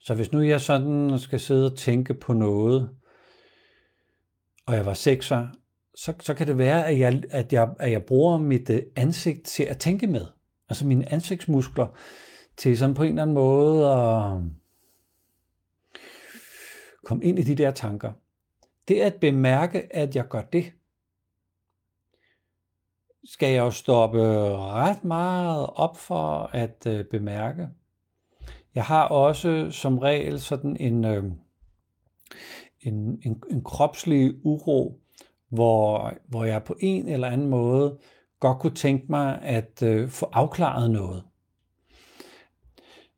[0.00, 2.90] Så hvis nu jeg sådan skal sidde og tænke på noget,
[4.66, 5.48] og jeg var sekser,
[5.94, 9.42] så, så kan det være, at jeg, at, jeg, at jeg bruger mit øh, ansigt
[9.42, 10.26] til at tænke med.
[10.68, 11.86] Altså mine ansigtsmuskler
[12.56, 14.40] til sådan på en eller anden måde at
[17.04, 18.12] komme ind i de der tanker.
[18.88, 20.72] Det er at bemærke, at jeg gør det,
[23.24, 24.22] skal jeg jo stoppe
[24.56, 27.68] ret meget op for at øh, bemærke.
[28.74, 31.24] Jeg har også som regel sådan en, øh,
[32.80, 35.00] en, en, en kropslig uro,
[35.48, 37.98] hvor, hvor jeg på en eller anden måde
[38.40, 41.24] godt kunne tænke mig at øh, få afklaret noget.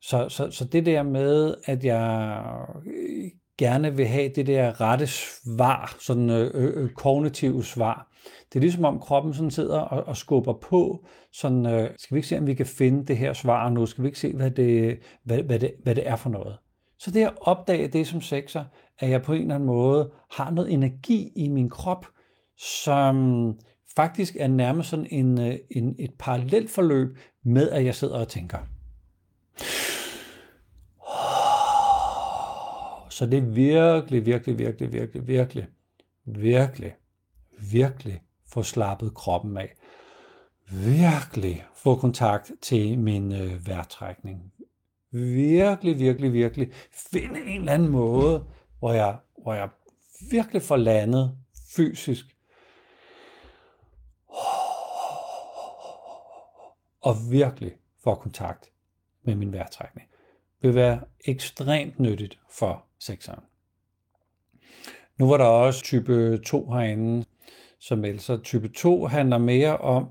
[0.01, 2.43] Så, så, så det der med, at jeg
[2.85, 8.14] øh, gerne vil have det der rette svar, sådan øh, øh, øh kognitive svar,
[8.49, 12.17] det er ligesom om kroppen sådan sidder og, og skubber på, sådan, øh, skal vi
[12.17, 14.51] ikke se, om vi kan finde det her svar nu, skal vi ikke se, hvad
[14.51, 16.57] det, hvad, hvad det, hvad det er for noget.
[16.99, 18.63] Så det at opdage det som sexer,
[18.99, 22.05] at jeg på en eller anden måde har noget energi i min krop,
[22.57, 23.53] som
[23.95, 28.27] faktisk er nærmest sådan en, øh, en, et parallelt forløb med, at jeg sidder og
[28.27, 28.57] tænker.
[33.09, 35.67] Så det er virkelig, virkelig, virkelig, virkelig, virkelig,
[36.25, 36.95] virkelig,
[37.57, 39.75] virkelig få slappet kroppen af.
[40.71, 44.53] Virkelig få kontakt til min øh, vejrtrækning.
[45.11, 46.71] Virkelig, virkelig, virkelig
[47.11, 48.45] finde en eller anden måde,
[48.79, 49.69] hvor jeg, hvor jeg
[50.31, 51.37] virkelig får landet
[51.75, 52.25] fysisk.
[57.01, 58.71] Og virkelig får kontakt
[59.23, 60.07] med min vejrtrækning.
[60.61, 63.43] Vil være ekstremt nyttigt for sekseren.
[65.17, 67.25] Nu var der også type 2 herinde,
[67.87, 70.09] som altså type 2 handler mere om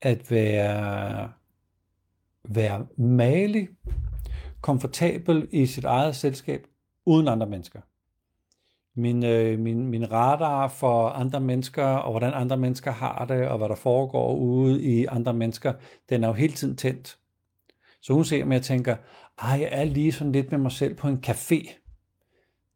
[0.00, 1.32] at være,
[2.48, 3.68] være malig,
[4.60, 6.66] komfortabel i sit eget selskab,
[7.06, 7.80] uden andre mennesker.
[8.96, 13.58] Min, øh, min, min radar for andre mennesker, og hvordan andre mennesker har det, og
[13.58, 15.72] hvad der foregår ude i andre mennesker,
[16.08, 17.18] den er jo hele tiden tændt.
[18.02, 18.96] Så hun ser mig og tænker,
[19.42, 21.81] ej, jeg er lige sådan lidt med mig selv på en café.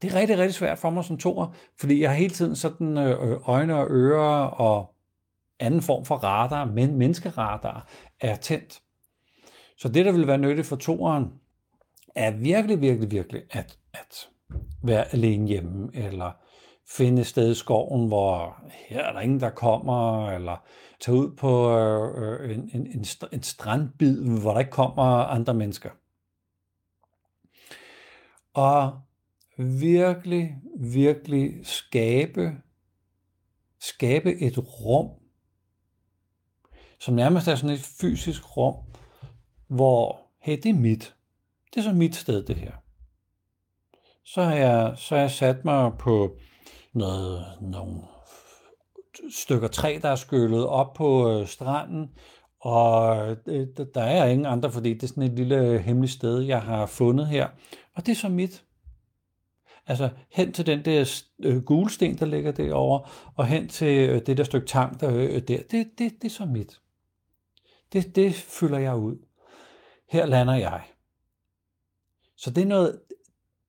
[0.03, 1.47] Det er rigtig, rigtig svært for mig som toer,
[1.80, 4.94] fordi jeg har hele tiden sådan øh, øjne og ører og
[5.61, 7.88] anden form for radar, men menneskeradar,
[8.20, 8.82] er tændt.
[9.78, 11.32] Så det, der vil være nyttigt for toeren,
[12.14, 14.28] er virkelig, virkelig, virkelig at, at
[14.82, 16.32] være alene hjemme, eller
[16.88, 20.64] finde et sted i skoven, hvor her er der ingen, der kommer, eller
[21.01, 25.90] tage ud på øh, en, en, en, en strandbid, hvor der ikke kommer andre mennesker.
[28.55, 29.01] Og
[29.57, 32.53] virkelig, virkelig skabe,
[33.81, 35.11] skabe et rum,
[37.01, 38.75] som nærmest er sådan et fysisk rum,
[39.69, 41.15] hvor, hey, det er mit.
[41.75, 42.73] det er så mit sted, det her.
[44.25, 46.37] Så har jeg, så har jeg sat mig på
[46.93, 48.01] noget, nogle
[49.31, 52.11] stykker træ, der er skyllet op på øh, stranden,
[52.61, 56.63] og øh, der er ingen andre, fordi det er sådan et lille hemmeligt sted, jeg
[56.63, 57.49] har fundet her.
[57.95, 58.66] Og det er så mit.
[59.87, 64.26] Altså hen til den der øh, gule sten, der ligger derovre, og hen til øh,
[64.26, 66.80] det der stykke tang, der øh, øh der, det, det, det er så mit.
[67.93, 69.16] Det, det fylder jeg ud.
[70.09, 70.84] Her lander jeg.
[72.37, 73.01] Så det er noget,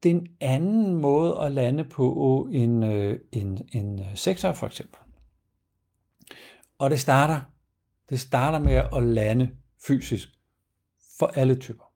[0.04, 4.54] det er en anden måde at lande på øh, en, øh, en, en øh, sekser
[4.54, 5.00] for eksempel.
[6.80, 7.42] Og det starter,
[8.10, 9.50] det starter med at lande
[9.88, 10.30] fysisk
[11.20, 11.87] for alle typer.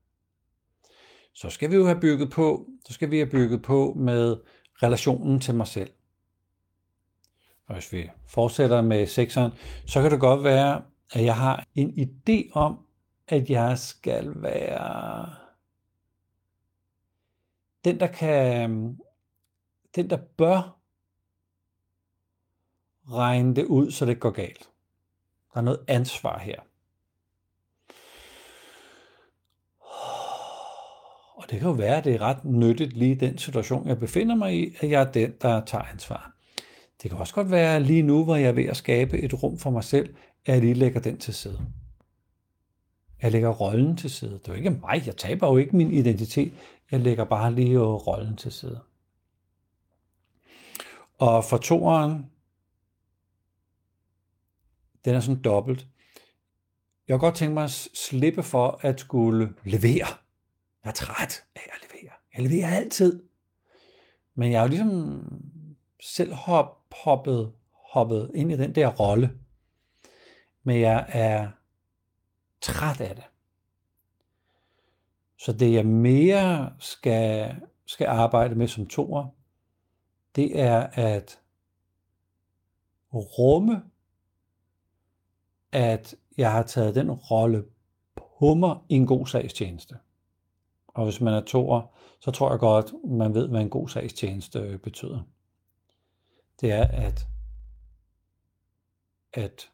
[1.34, 4.38] Så skal vi jo have bygget på, så skal vi have bygget på med
[4.84, 5.92] relationen til mig selv.
[7.68, 9.52] Og hvis vi fortsætter med sekseren,
[9.86, 12.86] så kan det godt være, at jeg har en idé om,
[13.28, 15.36] at jeg skal være
[17.86, 18.98] den, der kan,
[19.96, 20.78] den, der bør
[23.10, 24.70] regne det ud, så det går galt.
[25.54, 26.62] Der er noget ansvar her.
[31.52, 34.36] Det kan jo være, at det er ret nyttigt lige i den situation, jeg befinder
[34.36, 36.32] mig i, at jeg er den, der tager ansvar.
[37.02, 39.58] Det kan også godt være lige nu, hvor jeg er ved at skabe et rum
[39.58, 41.60] for mig selv, at jeg lige lægger den til side.
[43.22, 44.32] Jeg lægger rollen til side.
[44.32, 46.54] Det er jo ikke mig, jeg taber jo ikke min identitet.
[46.92, 48.80] Jeg lægger bare lige øh, rollen til side.
[51.18, 52.26] Og for toeren,
[55.06, 55.88] den er sådan dobbelt.
[57.08, 60.21] Jeg kan godt tænke mig at slippe for at skulle levere.
[60.84, 62.14] Jeg er træt af at levere.
[62.34, 63.24] Jeg leverer altid.
[64.36, 65.24] Men jeg er jo ligesom
[66.02, 69.40] selv hop, hoppet, hoppet ind i den der rolle.
[70.64, 71.52] Men jeg er
[72.62, 73.24] træt af det.
[75.38, 77.56] Så det jeg mere skal,
[77.86, 79.28] skal arbejde med som toer,
[80.36, 81.40] det er at
[83.14, 83.84] rumme,
[85.72, 87.66] at jeg har taget den rolle
[88.16, 89.98] på mig i en god sagstjeneste.
[90.94, 91.82] Og hvis man er toer,
[92.20, 95.20] så tror jeg godt, man ved, hvad en god sagstjeneste øh, betyder.
[96.62, 97.28] Det er at,
[99.34, 99.70] at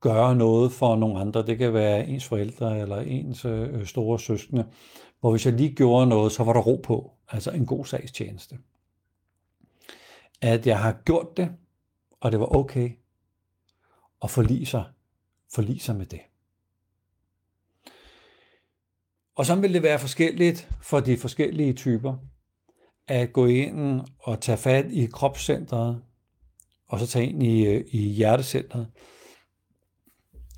[0.00, 1.46] gøre noget for nogle andre.
[1.46, 4.66] Det kan være ens forældre eller ens øh, store søskende.
[5.20, 7.12] Hvor hvis jeg lige gjorde noget, så var der ro på.
[7.28, 8.58] Altså en god sagstjeneste.
[10.40, 11.52] At jeg har gjort det,
[12.20, 12.90] og det var okay,
[14.20, 14.84] og forlige sig,
[15.54, 16.20] forlige sig med det.
[19.38, 22.16] Og så vil det være forskelligt for de forskellige typer
[23.06, 26.02] at gå ind og tage fat i kropscentret,
[26.88, 28.90] og så tage ind i, øh, i hjertecentret,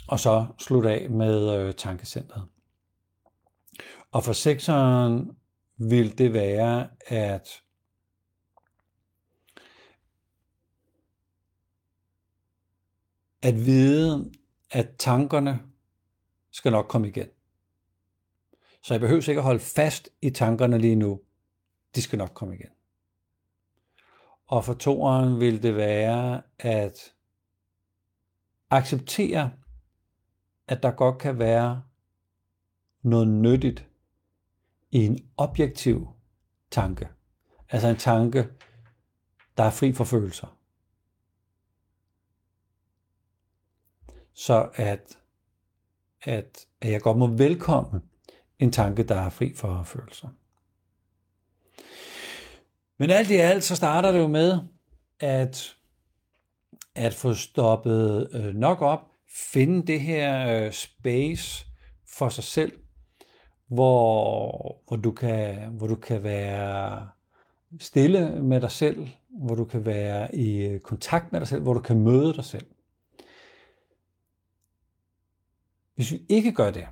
[0.09, 2.49] og så slutte af med øh, tankecentret.
[4.13, 5.31] Og for sekseren
[5.77, 7.49] vil det være, at
[13.43, 14.33] at vide,
[14.71, 15.61] at tankerne
[16.53, 17.29] skal nok komme igen.
[18.83, 21.21] Så jeg behøver ikke at holde fast i tankerne lige nu.
[21.95, 22.71] De skal nok komme igen.
[24.47, 27.15] Og for toeren vil det være at
[28.71, 29.53] acceptere,
[30.69, 31.83] at der godt kan være
[33.03, 33.89] noget nyttigt
[34.91, 36.09] i en objektiv
[36.71, 37.09] tanke.
[37.69, 38.49] Altså en tanke,
[39.57, 40.57] der er fri for følelser.
[44.33, 45.19] Så at,
[46.23, 48.03] at, at jeg godt må velkomme
[48.61, 50.29] en tanke, der er fri for følelser.
[52.99, 54.59] Men alt i alt, så starter det jo med,
[55.21, 55.77] at,
[56.95, 61.67] at få stoppet øh, nok op, finde det her øh, space
[62.07, 62.73] for sig selv,
[63.67, 67.09] hvor, hvor, du kan, hvor du kan være
[67.81, 71.75] stille med dig selv, hvor du kan være i øh, kontakt med dig selv, hvor
[71.75, 72.67] du kan møde dig selv.
[75.95, 76.87] Hvis vi ikke gør det,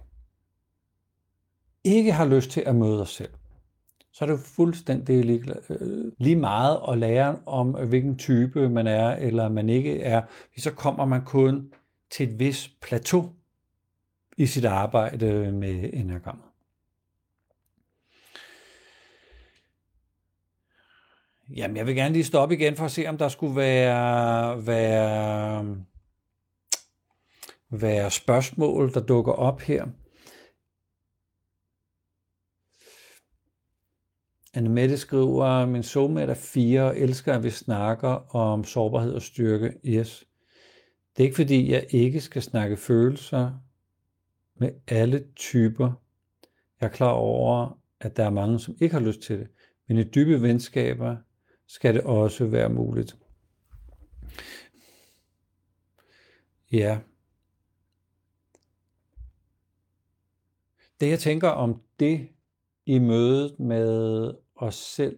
[1.89, 3.31] ikke har lyst til at møde os selv,
[4.13, 8.87] så er det fuldstændig lige, øh, lige meget at lære om, øh, hvilken type man
[8.87, 10.23] er, eller man ikke er.
[10.59, 11.73] Så kommer man kun
[12.11, 13.33] til et vis plateau
[14.37, 16.45] i sit arbejde øh, med enagrammet.
[21.57, 25.77] Jamen, jeg vil gerne lige stoppe igen for at se, om der skulle være, være,
[27.71, 29.87] være spørgsmål, der dukker op her.
[34.59, 39.23] Anne Mette skriver, min soulmate er fire og elsker, at vi snakker om sårbarhed og
[39.23, 39.75] styrke.
[39.85, 40.27] Yes.
[41.17, 43.51] Det er ikke fordi, jeg ikke skal snakke følelser
[44.55, 45.93] med alle typer.
[46.81, 49.49] Jeg er klar over, at der er mange, som ikke har lyst til det.
[49.89, 51.17] Men i dybe venskaber
[51.67, 53.17] skal det også være muligt.
[56.73, 56.99] Ja.
[61.01, 62.29] Det jeg tænker om det
[62.87, 65.17] i mødet med os selv,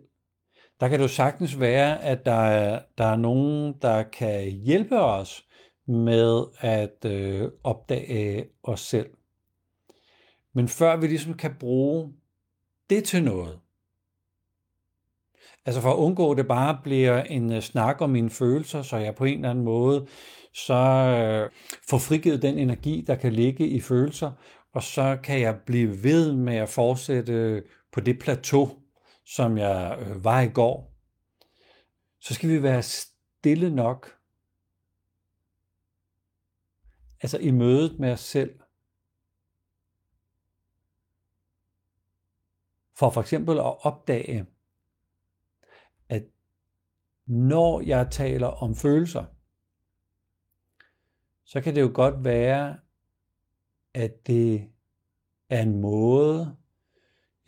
[0.80, 5.01] der kan det jo sagtens være, at der er, der er nogen, der kan hjælpe
[5.01, 5.45] os
[5.86, 9.11] med at øh, opdage os selv.
[10.55, 12.12] Men før vi ligesom kan bruge
[12.91, 13.59] det til noget,
[15.66, 18.97] altså for at undgå, at det bare bliver en øh, snak om mine følelser, så
[18.97, 20.07] jeg på en eller anden måde
[20.55, 21.51] så øh,
[21.91, 24.32] får frigivet den energi, der kan ligge i følelser,
[24.72, 27.62] og så kan jeg blive ved med at fortsætte
[27.93, 28.80] på det plateau,
[29.35, 30.95] som jeg øh, var i går.
[32.20, 34.18] Så skal vi være stille nok,
[37.20, 38.61] altså i mødet med os selv,
[43.01, 44.47] For for eksempel at opdage,
[46.09, 46.22] at
[47.26, 49.24] når jeg taler om følelser,
[51.45, 52.81] så kan det jo godt være,
[53.95, 54.70] at det
[55.49, 56.60] er en måde,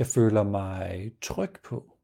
[0.02, 1.96] jeg føler mig tryg på.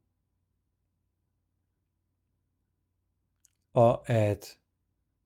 [3.73, 4.57] Og at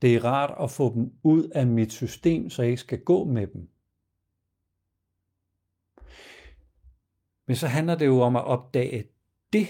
[0.02, 3.24] det er rart at få dem ud af mit system, så jeg ikke skal gå
[3.26, 3.70] med dem.
[7.48, 9.04] Men så handler det jo om at opdage
[9.54, 9.68] det.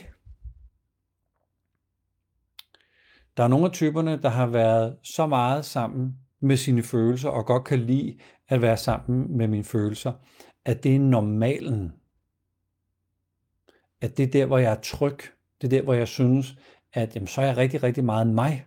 [3.37, 7.45] Der er nogle af typerne, der har været så meget sammen med sine følelser, og
[7.45, 10.13] godt kan lide at være sammen med mine følelser,
[10.65, 12.02] at det er normalen.
[14.03, 15.17] At det er der, hvor jeg er tryg.
[15.61, 16.55] Det er der, hvor jeg synes,
[16.93, 18.65] at jamen, så er jeg rigtig, rigtig meget mig.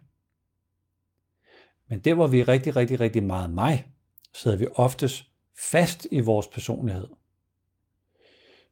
[1.88, 3.92] Men der, hvor vi er rigtig, rigtig, rigtig meget mig,
[4.34, 5.24] sidder vi oftest
[5.70, 7.08] fast i vores personlighed.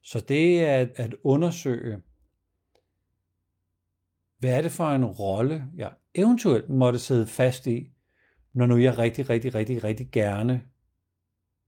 [0.02, 2.02] Så det er at undersøge,
[4.38, 7.92] hvad er det for en rolle, jeg eventuelt måtte sidde fast i,
[8.52, 10.62] når nu jeg rigtig, rigtig, rigtig, rigtig gerne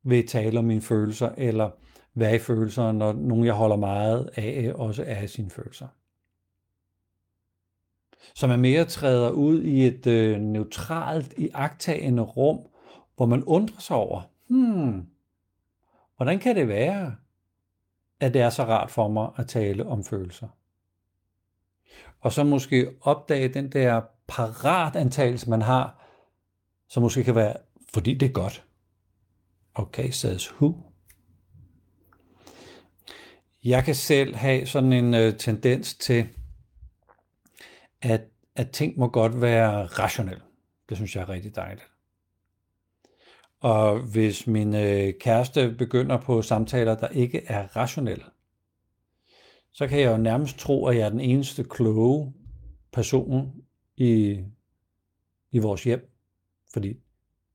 [0.02, 1.70] vil tale om mine følelser, eller
[2.16, 5.88] være i følelser, når nogen, jeg holder meget af, også er i sine følelser.
[8.34, 12.58] Så man mere træder ud i et øh, neutralt, iagtagende rum,
[13.16, 15.06] hvor man undrer sig over, hmm,
[16.16, 17.16] hvordan kan det være,
[18.20, 20.48] at det er så rart for mig at tale om følelser.
[22.20, 26.06] Og så måske opdage den der paratantagelse, man har,
[26.88, 27.56] som måske kan være,
[27.94, 28.64] fordi det er godt.
[29.74, 30.74] Okay, says who?
[33.66, 36.28] Jeg kan selv have sådan en øh, tendens til,
[38.02, 38.20] at,
[38.54, 40.42] at ting må godt være rationelle.
[40.88, 41.86] Det synes jeg er rigtig dejligt.
[43.60, 48.24] Og hvis min øh, kæreste begynder på samtaler, der ikke er rationelle,
[49.72, 52.34] så kan jeg jo nærmest tro, at jeg er den eneste kloge
[52.92, 53.52] person
[53.96, 54.44] i,
[55.50, 56.12] i vores hjem.
[56.72, 56.88] Fordi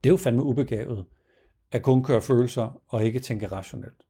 [0.04, 1.06] det er jo fandme ubegavet
[1.72, 4.04] at kun køre følelser og ikke tænke rationelt.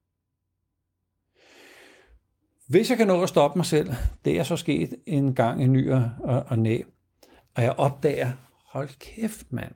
[2.71, 3.93] Hvis jeg kan nå at stoppe mig selv,
[4.25, 6.11] det er så sket en gang i ny og,
[6.47, 6.81] og næ,
[7.55, 8.31] og jeg opdager,
[8.65, 9.75] hold kæft mand,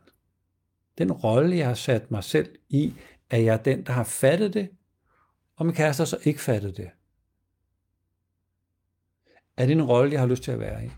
[0.97, 2.93] den rolle, jeg har sat mig selv i,
[3.29, 4.69] er jeg den, der har fattet det,
[5.55, 6.89] og min kæreste har så ikke fattet det.
[9.57, 10.89] Er det en rolle, jeg har lyst til at være i?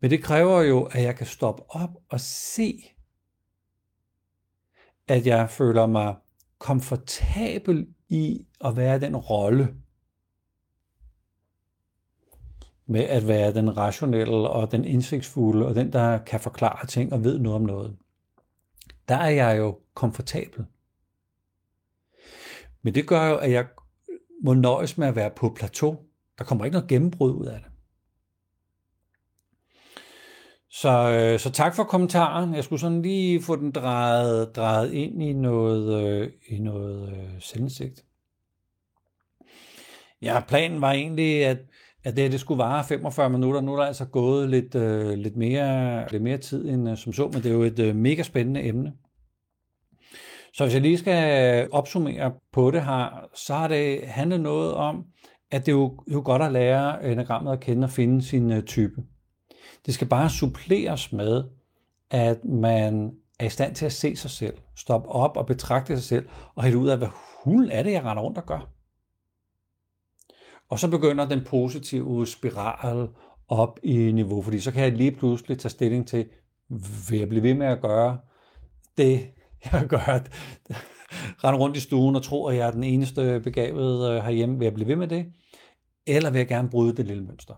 [0.00, 2.84] Men det kræver jo, at jeg kan stoppe op og se,
[5.08, 6.16] at jeg føler mig
[6.58, 9.74] komfortabel i at være den rolle,
[12.86, 17.24] med at være den rationelle og den indsigtsfulde og den, der kan forklare ting og
[17.24, 17.96] ved noget om noget.
[19.08, 20.64] Der er jeg jo komfortabel.
[22.82, 23.66] Men det gør jo, at jeg
[24.42, 25.98] må nøjes med at være på plateau.
[26.38, 27.70] Der kommer ikke noget gennembrud ud af det.
[30.80, 32.54] Så, øh, så tak for kommentaren.
[32.54, 37.40] Jeg skulle sådan lige få den drejet, drejet ind i noget, øh, i noget øh,
[37.40, 38.04] selvindsigt.
[40.22, 41.58] Ja, planen var egentlig, at
[42.04, 43.60] at det, det skulle vare 45 minutter.
[43.60, 47.12] Nu er der altså gået lidt, øh, lidt, mere, lidt mere tid end øh, som
[47.12, 48.92] så, men det er jo et øh, mega spændende emne.
[50.54, 55.04] Så hvis jeg lige skal opsummere på det her, så har det handlet noget om,
[55.50, 58.62] at det er jo, jo godt at lære enagrammet at kende og finde sin øh,
[58.62, 59.02] type.
[59.86, 61.44] Det skal bare suppleres med,
[62.10, 66.04] at man er i stand til at se sig selv, stoppe op og betragte sig
[66.04, 67.08] selv, og helt ud af, hvad
[67.44, 68.70] hulen er det, jeg render rundt og gør.
[70.68, 73.08] Og så begynder den positive spiral
[73.48, 76.28] op i niveau, fordi så kan jeg lige pludselig tage stilling til,
[77.10, 78.18] vil jeg blive ved med at gøre
[78.96, 79.30] det,
[79.72, 80.20] jeg gør,
[81.44, 84.64] rende rundt i stuen og tro, at jeg er den eneste begavede øh, herhjemme, vil
[84.64, 85.32] jeg blive ved med det?
[86.06, 87.54] Eller vil jeg gerne bryde det lille mønster?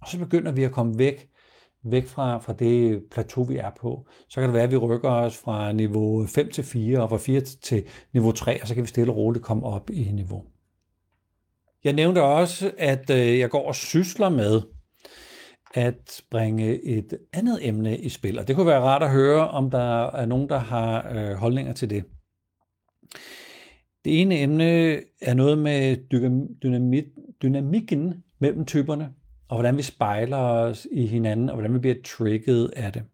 [0.00, 1.28] Og så begynder vi at komme væk,
[1.84, 4.06] væk fra, fra det plateau, vi er på.
[4.28, 7.16] Så kan det være, at vi rykker os fra niveau 5 til 4, og fra
[7.16, 10.44] 4 til niveau 3, og så kan vi stille og roligt komme op i niveau.
[11.84, 14.62] Jeg nævnte også, at øh, jeg går og sysler med
[15.74, 19.70] at bringe et andet emne i spil, og det kunne være rart at høre, om
[19.70, 22.04] der er nogen, der har øh, holdninger til det.
[24.04, 25.96] Det ene emne er noget med
[26.62, 27.04] dynamit,
[27.42, 29.12] dynamikken mellem typerne,
[29.52, 33.04] og hvordan vi spejler os i hinanden, og hvordan vi bliver trigget af det.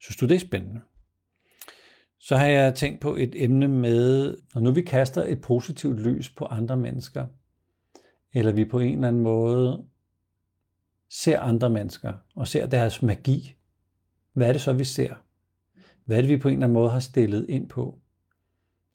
[0.00, 0.80] Synes du, det er spændende?
[2.18, 6.28] Så har jeg tænkt på et emne med, når nu vi kaster et positivt lys
[6.28, 7.26] på andre mennesker,
[8.32, 9.84] eller vi på en eller anden måde
[11.10, 13.56] ser andre mennesker og ser deres magi,
[14.32, 15.14] hvad er det så, vi ser?
[16.04, 17.98] Hvad er det, vi på en eller anden måde har stillet ind på?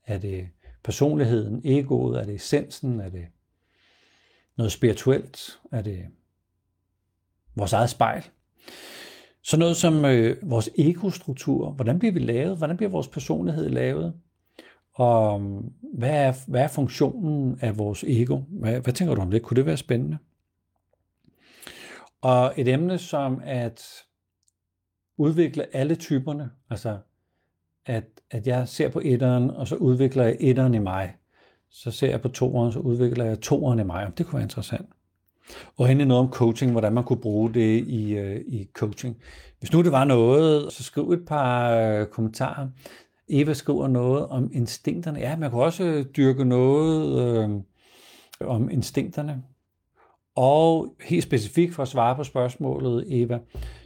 [0.06, 0.50] Er det
[0.84, 2.20] personligheden, egoet?
[2.20, 3.00] Er det essensen?
[3.00, 3.26] Er det
[4.58, 5.60] noget spirituelt?
[5.72, 6.06] Er det
[7.56, 8.24] vores eget spejl?
[9.43, 12.58] Så noget som øh, vores ekostruktur, Hvordan bliver vi lavet?
[12.58, 14.14] Hvordan bliver vores personlighed lavet?
[14.93, 18.41] Og mm, hvad er, hvad er funktionen af vores ego?
[18.49, 19.41] Hvad, hvad tænker du om det?
[19.41, 20.18] Kunne det være spændende?
[22.22, 23.84] Og et emne som at
[25.18, 26.97] udvikle alle typerne, altså
[27.86, 31.16] at, at jeg ser på etteren, og så udvikler jeg etteren i mig.
[31.70, 34.18] Så ser jeg på toeren, så udvikler jeg toeren i mig.
[34.18, 34.89] Det kunne være interessant.
[35.78, 39.18] Og endelig noget om coaching, hvordan man kunne bruge det i, øh, i coaching.
[39.60, 42.68] Hvis nu det var noget, så skriv et par øh, kommentarer.
[43.30, 45.20] Eva skriver noget om instinkterne.
[45.20, 47.50] Ja, man kunne også dyrke noget øh,
[48.48, 49.44] om instinkterne.
[50.36, 53.39] Og helt specifikt for at svare på spørgsmålet, Eva,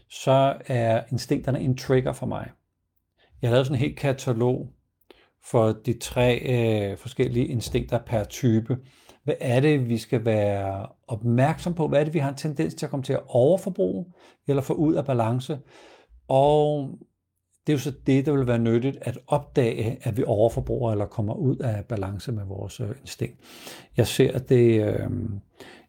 [0.09, 2.51] så er instinkterne en trigger for mig.
[3.41, 4.69] Jeg har lavet sådan en helt katalog
[5.43, 8.77] for de tre øh, forskellige instinkter per type.
[9.27, 11.87] Hvad er det, vi skal være opmærksom på?
[11.87, 14.05] Hvad er det, vi har en tendens til at komme til at overforbruge
[14.47, 15.59] eller få ud af balance?
[16.27, 16.89] Og
[17.67, 21.05] det er jo så det, der vil være nyttigt at opdage, at vi overforbruger eller
[21.05, 23.39] kommer ud af balance med vores øh, instinkt.
[23.97, 25.09] Jeg ser det, øh,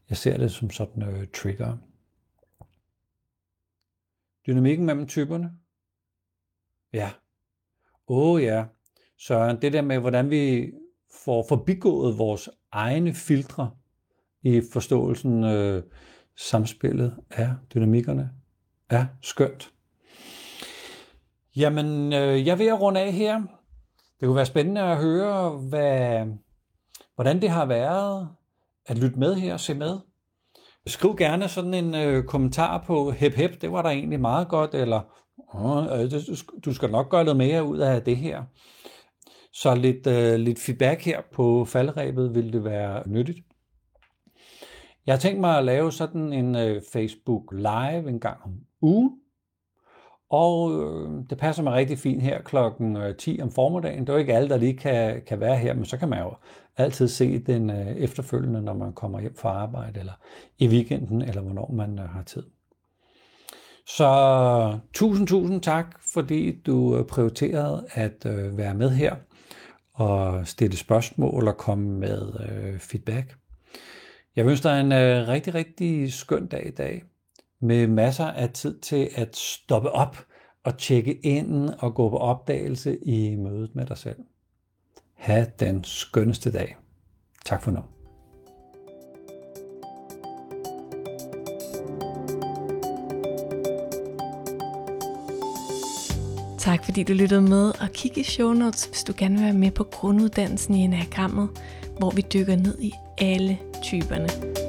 [0.09, 1.77] jeg ser det som sådan en øh, trigger.
[4.47, 5.53] Dynamikken mellem typerne.
[6.93, 7.11] Ja,
[8.09, 8.65] Åh oh, ja,
[9.19, 10.73] Søren, det der med, hvordan vi
[11.25, 13.71] får forbigået vores egne filtre
[14.43, 15.83] i forståelsen øh,
[16.37, 18.31] samspillet af dynamikkerne,
[18.91, 19.71] er skønt.
[21.57, 23.43] Jamen, øh, jeg vil runde af her.
[24.21, 26.27] Det kunne være spændende at høre, hvad,
[27.15, 28.29] hvordan det har været
[28.87, 29.99] at lytte med her og se med.
[30.87, 34.75] Skriv gerne sådan en øh, kommentar på hep hep, det var der egentlig meget godt,
[34.75, 35.01] eller
[35.55, 36.11] øh,
[36.65, 38.45] du skal nok gøre noget mere ud af det her.
[39.53, 43.39] Så lidt, øh, lidt feedback her på faldrebet vil det være nyttigt.
[45.07, 49.11] Jeg har tænkt mig at lave sådan en øh, Facebook Live en gang om ugen,
[50.31, 54.01] og øh, det passer mig rigtig fint her klokken øh, 10 om formiddagen.
[54.01, 56.19] Det er jo ikke alle, der lige kan, kan være her, men så kan man
[56.19, 56.35] jo
[56.77, 60.13] altid se den øh, efterfølgende, når man kommer hjem fra arbejde, eller
[60.59, 62.43] i weekenden, eller hvornår man øh, har tid.
[63.87, 69.17] Så tusind, tusind tak, fordi du øh, prioriterede at øh, være med her
[69.99, 73.37] og stille spørgsmål og komme med øh, feedback.
[74.37, 77.03] Jeg ønsker dig en øh, rigtig, rigtig skøn dag i dag
[77.61, 80.17] med masser af tid til at stoppe op
[80.65, 84.19] og tjekke ind og gå på opdagelse i mødet med dig selv.
[85.15, 86.77] Ha' den skønneste dag.
[87.45, 87.98] Tak for nu.
[96.69, 99.53] Tak fordi du lyttede med, og kig i show notes, hvis du gerne vil være
[99.53, 101.49] med på grunduddannelsen i enagrammet,
[101.99, 104.68] hvor vi dykker ned i alle typerne.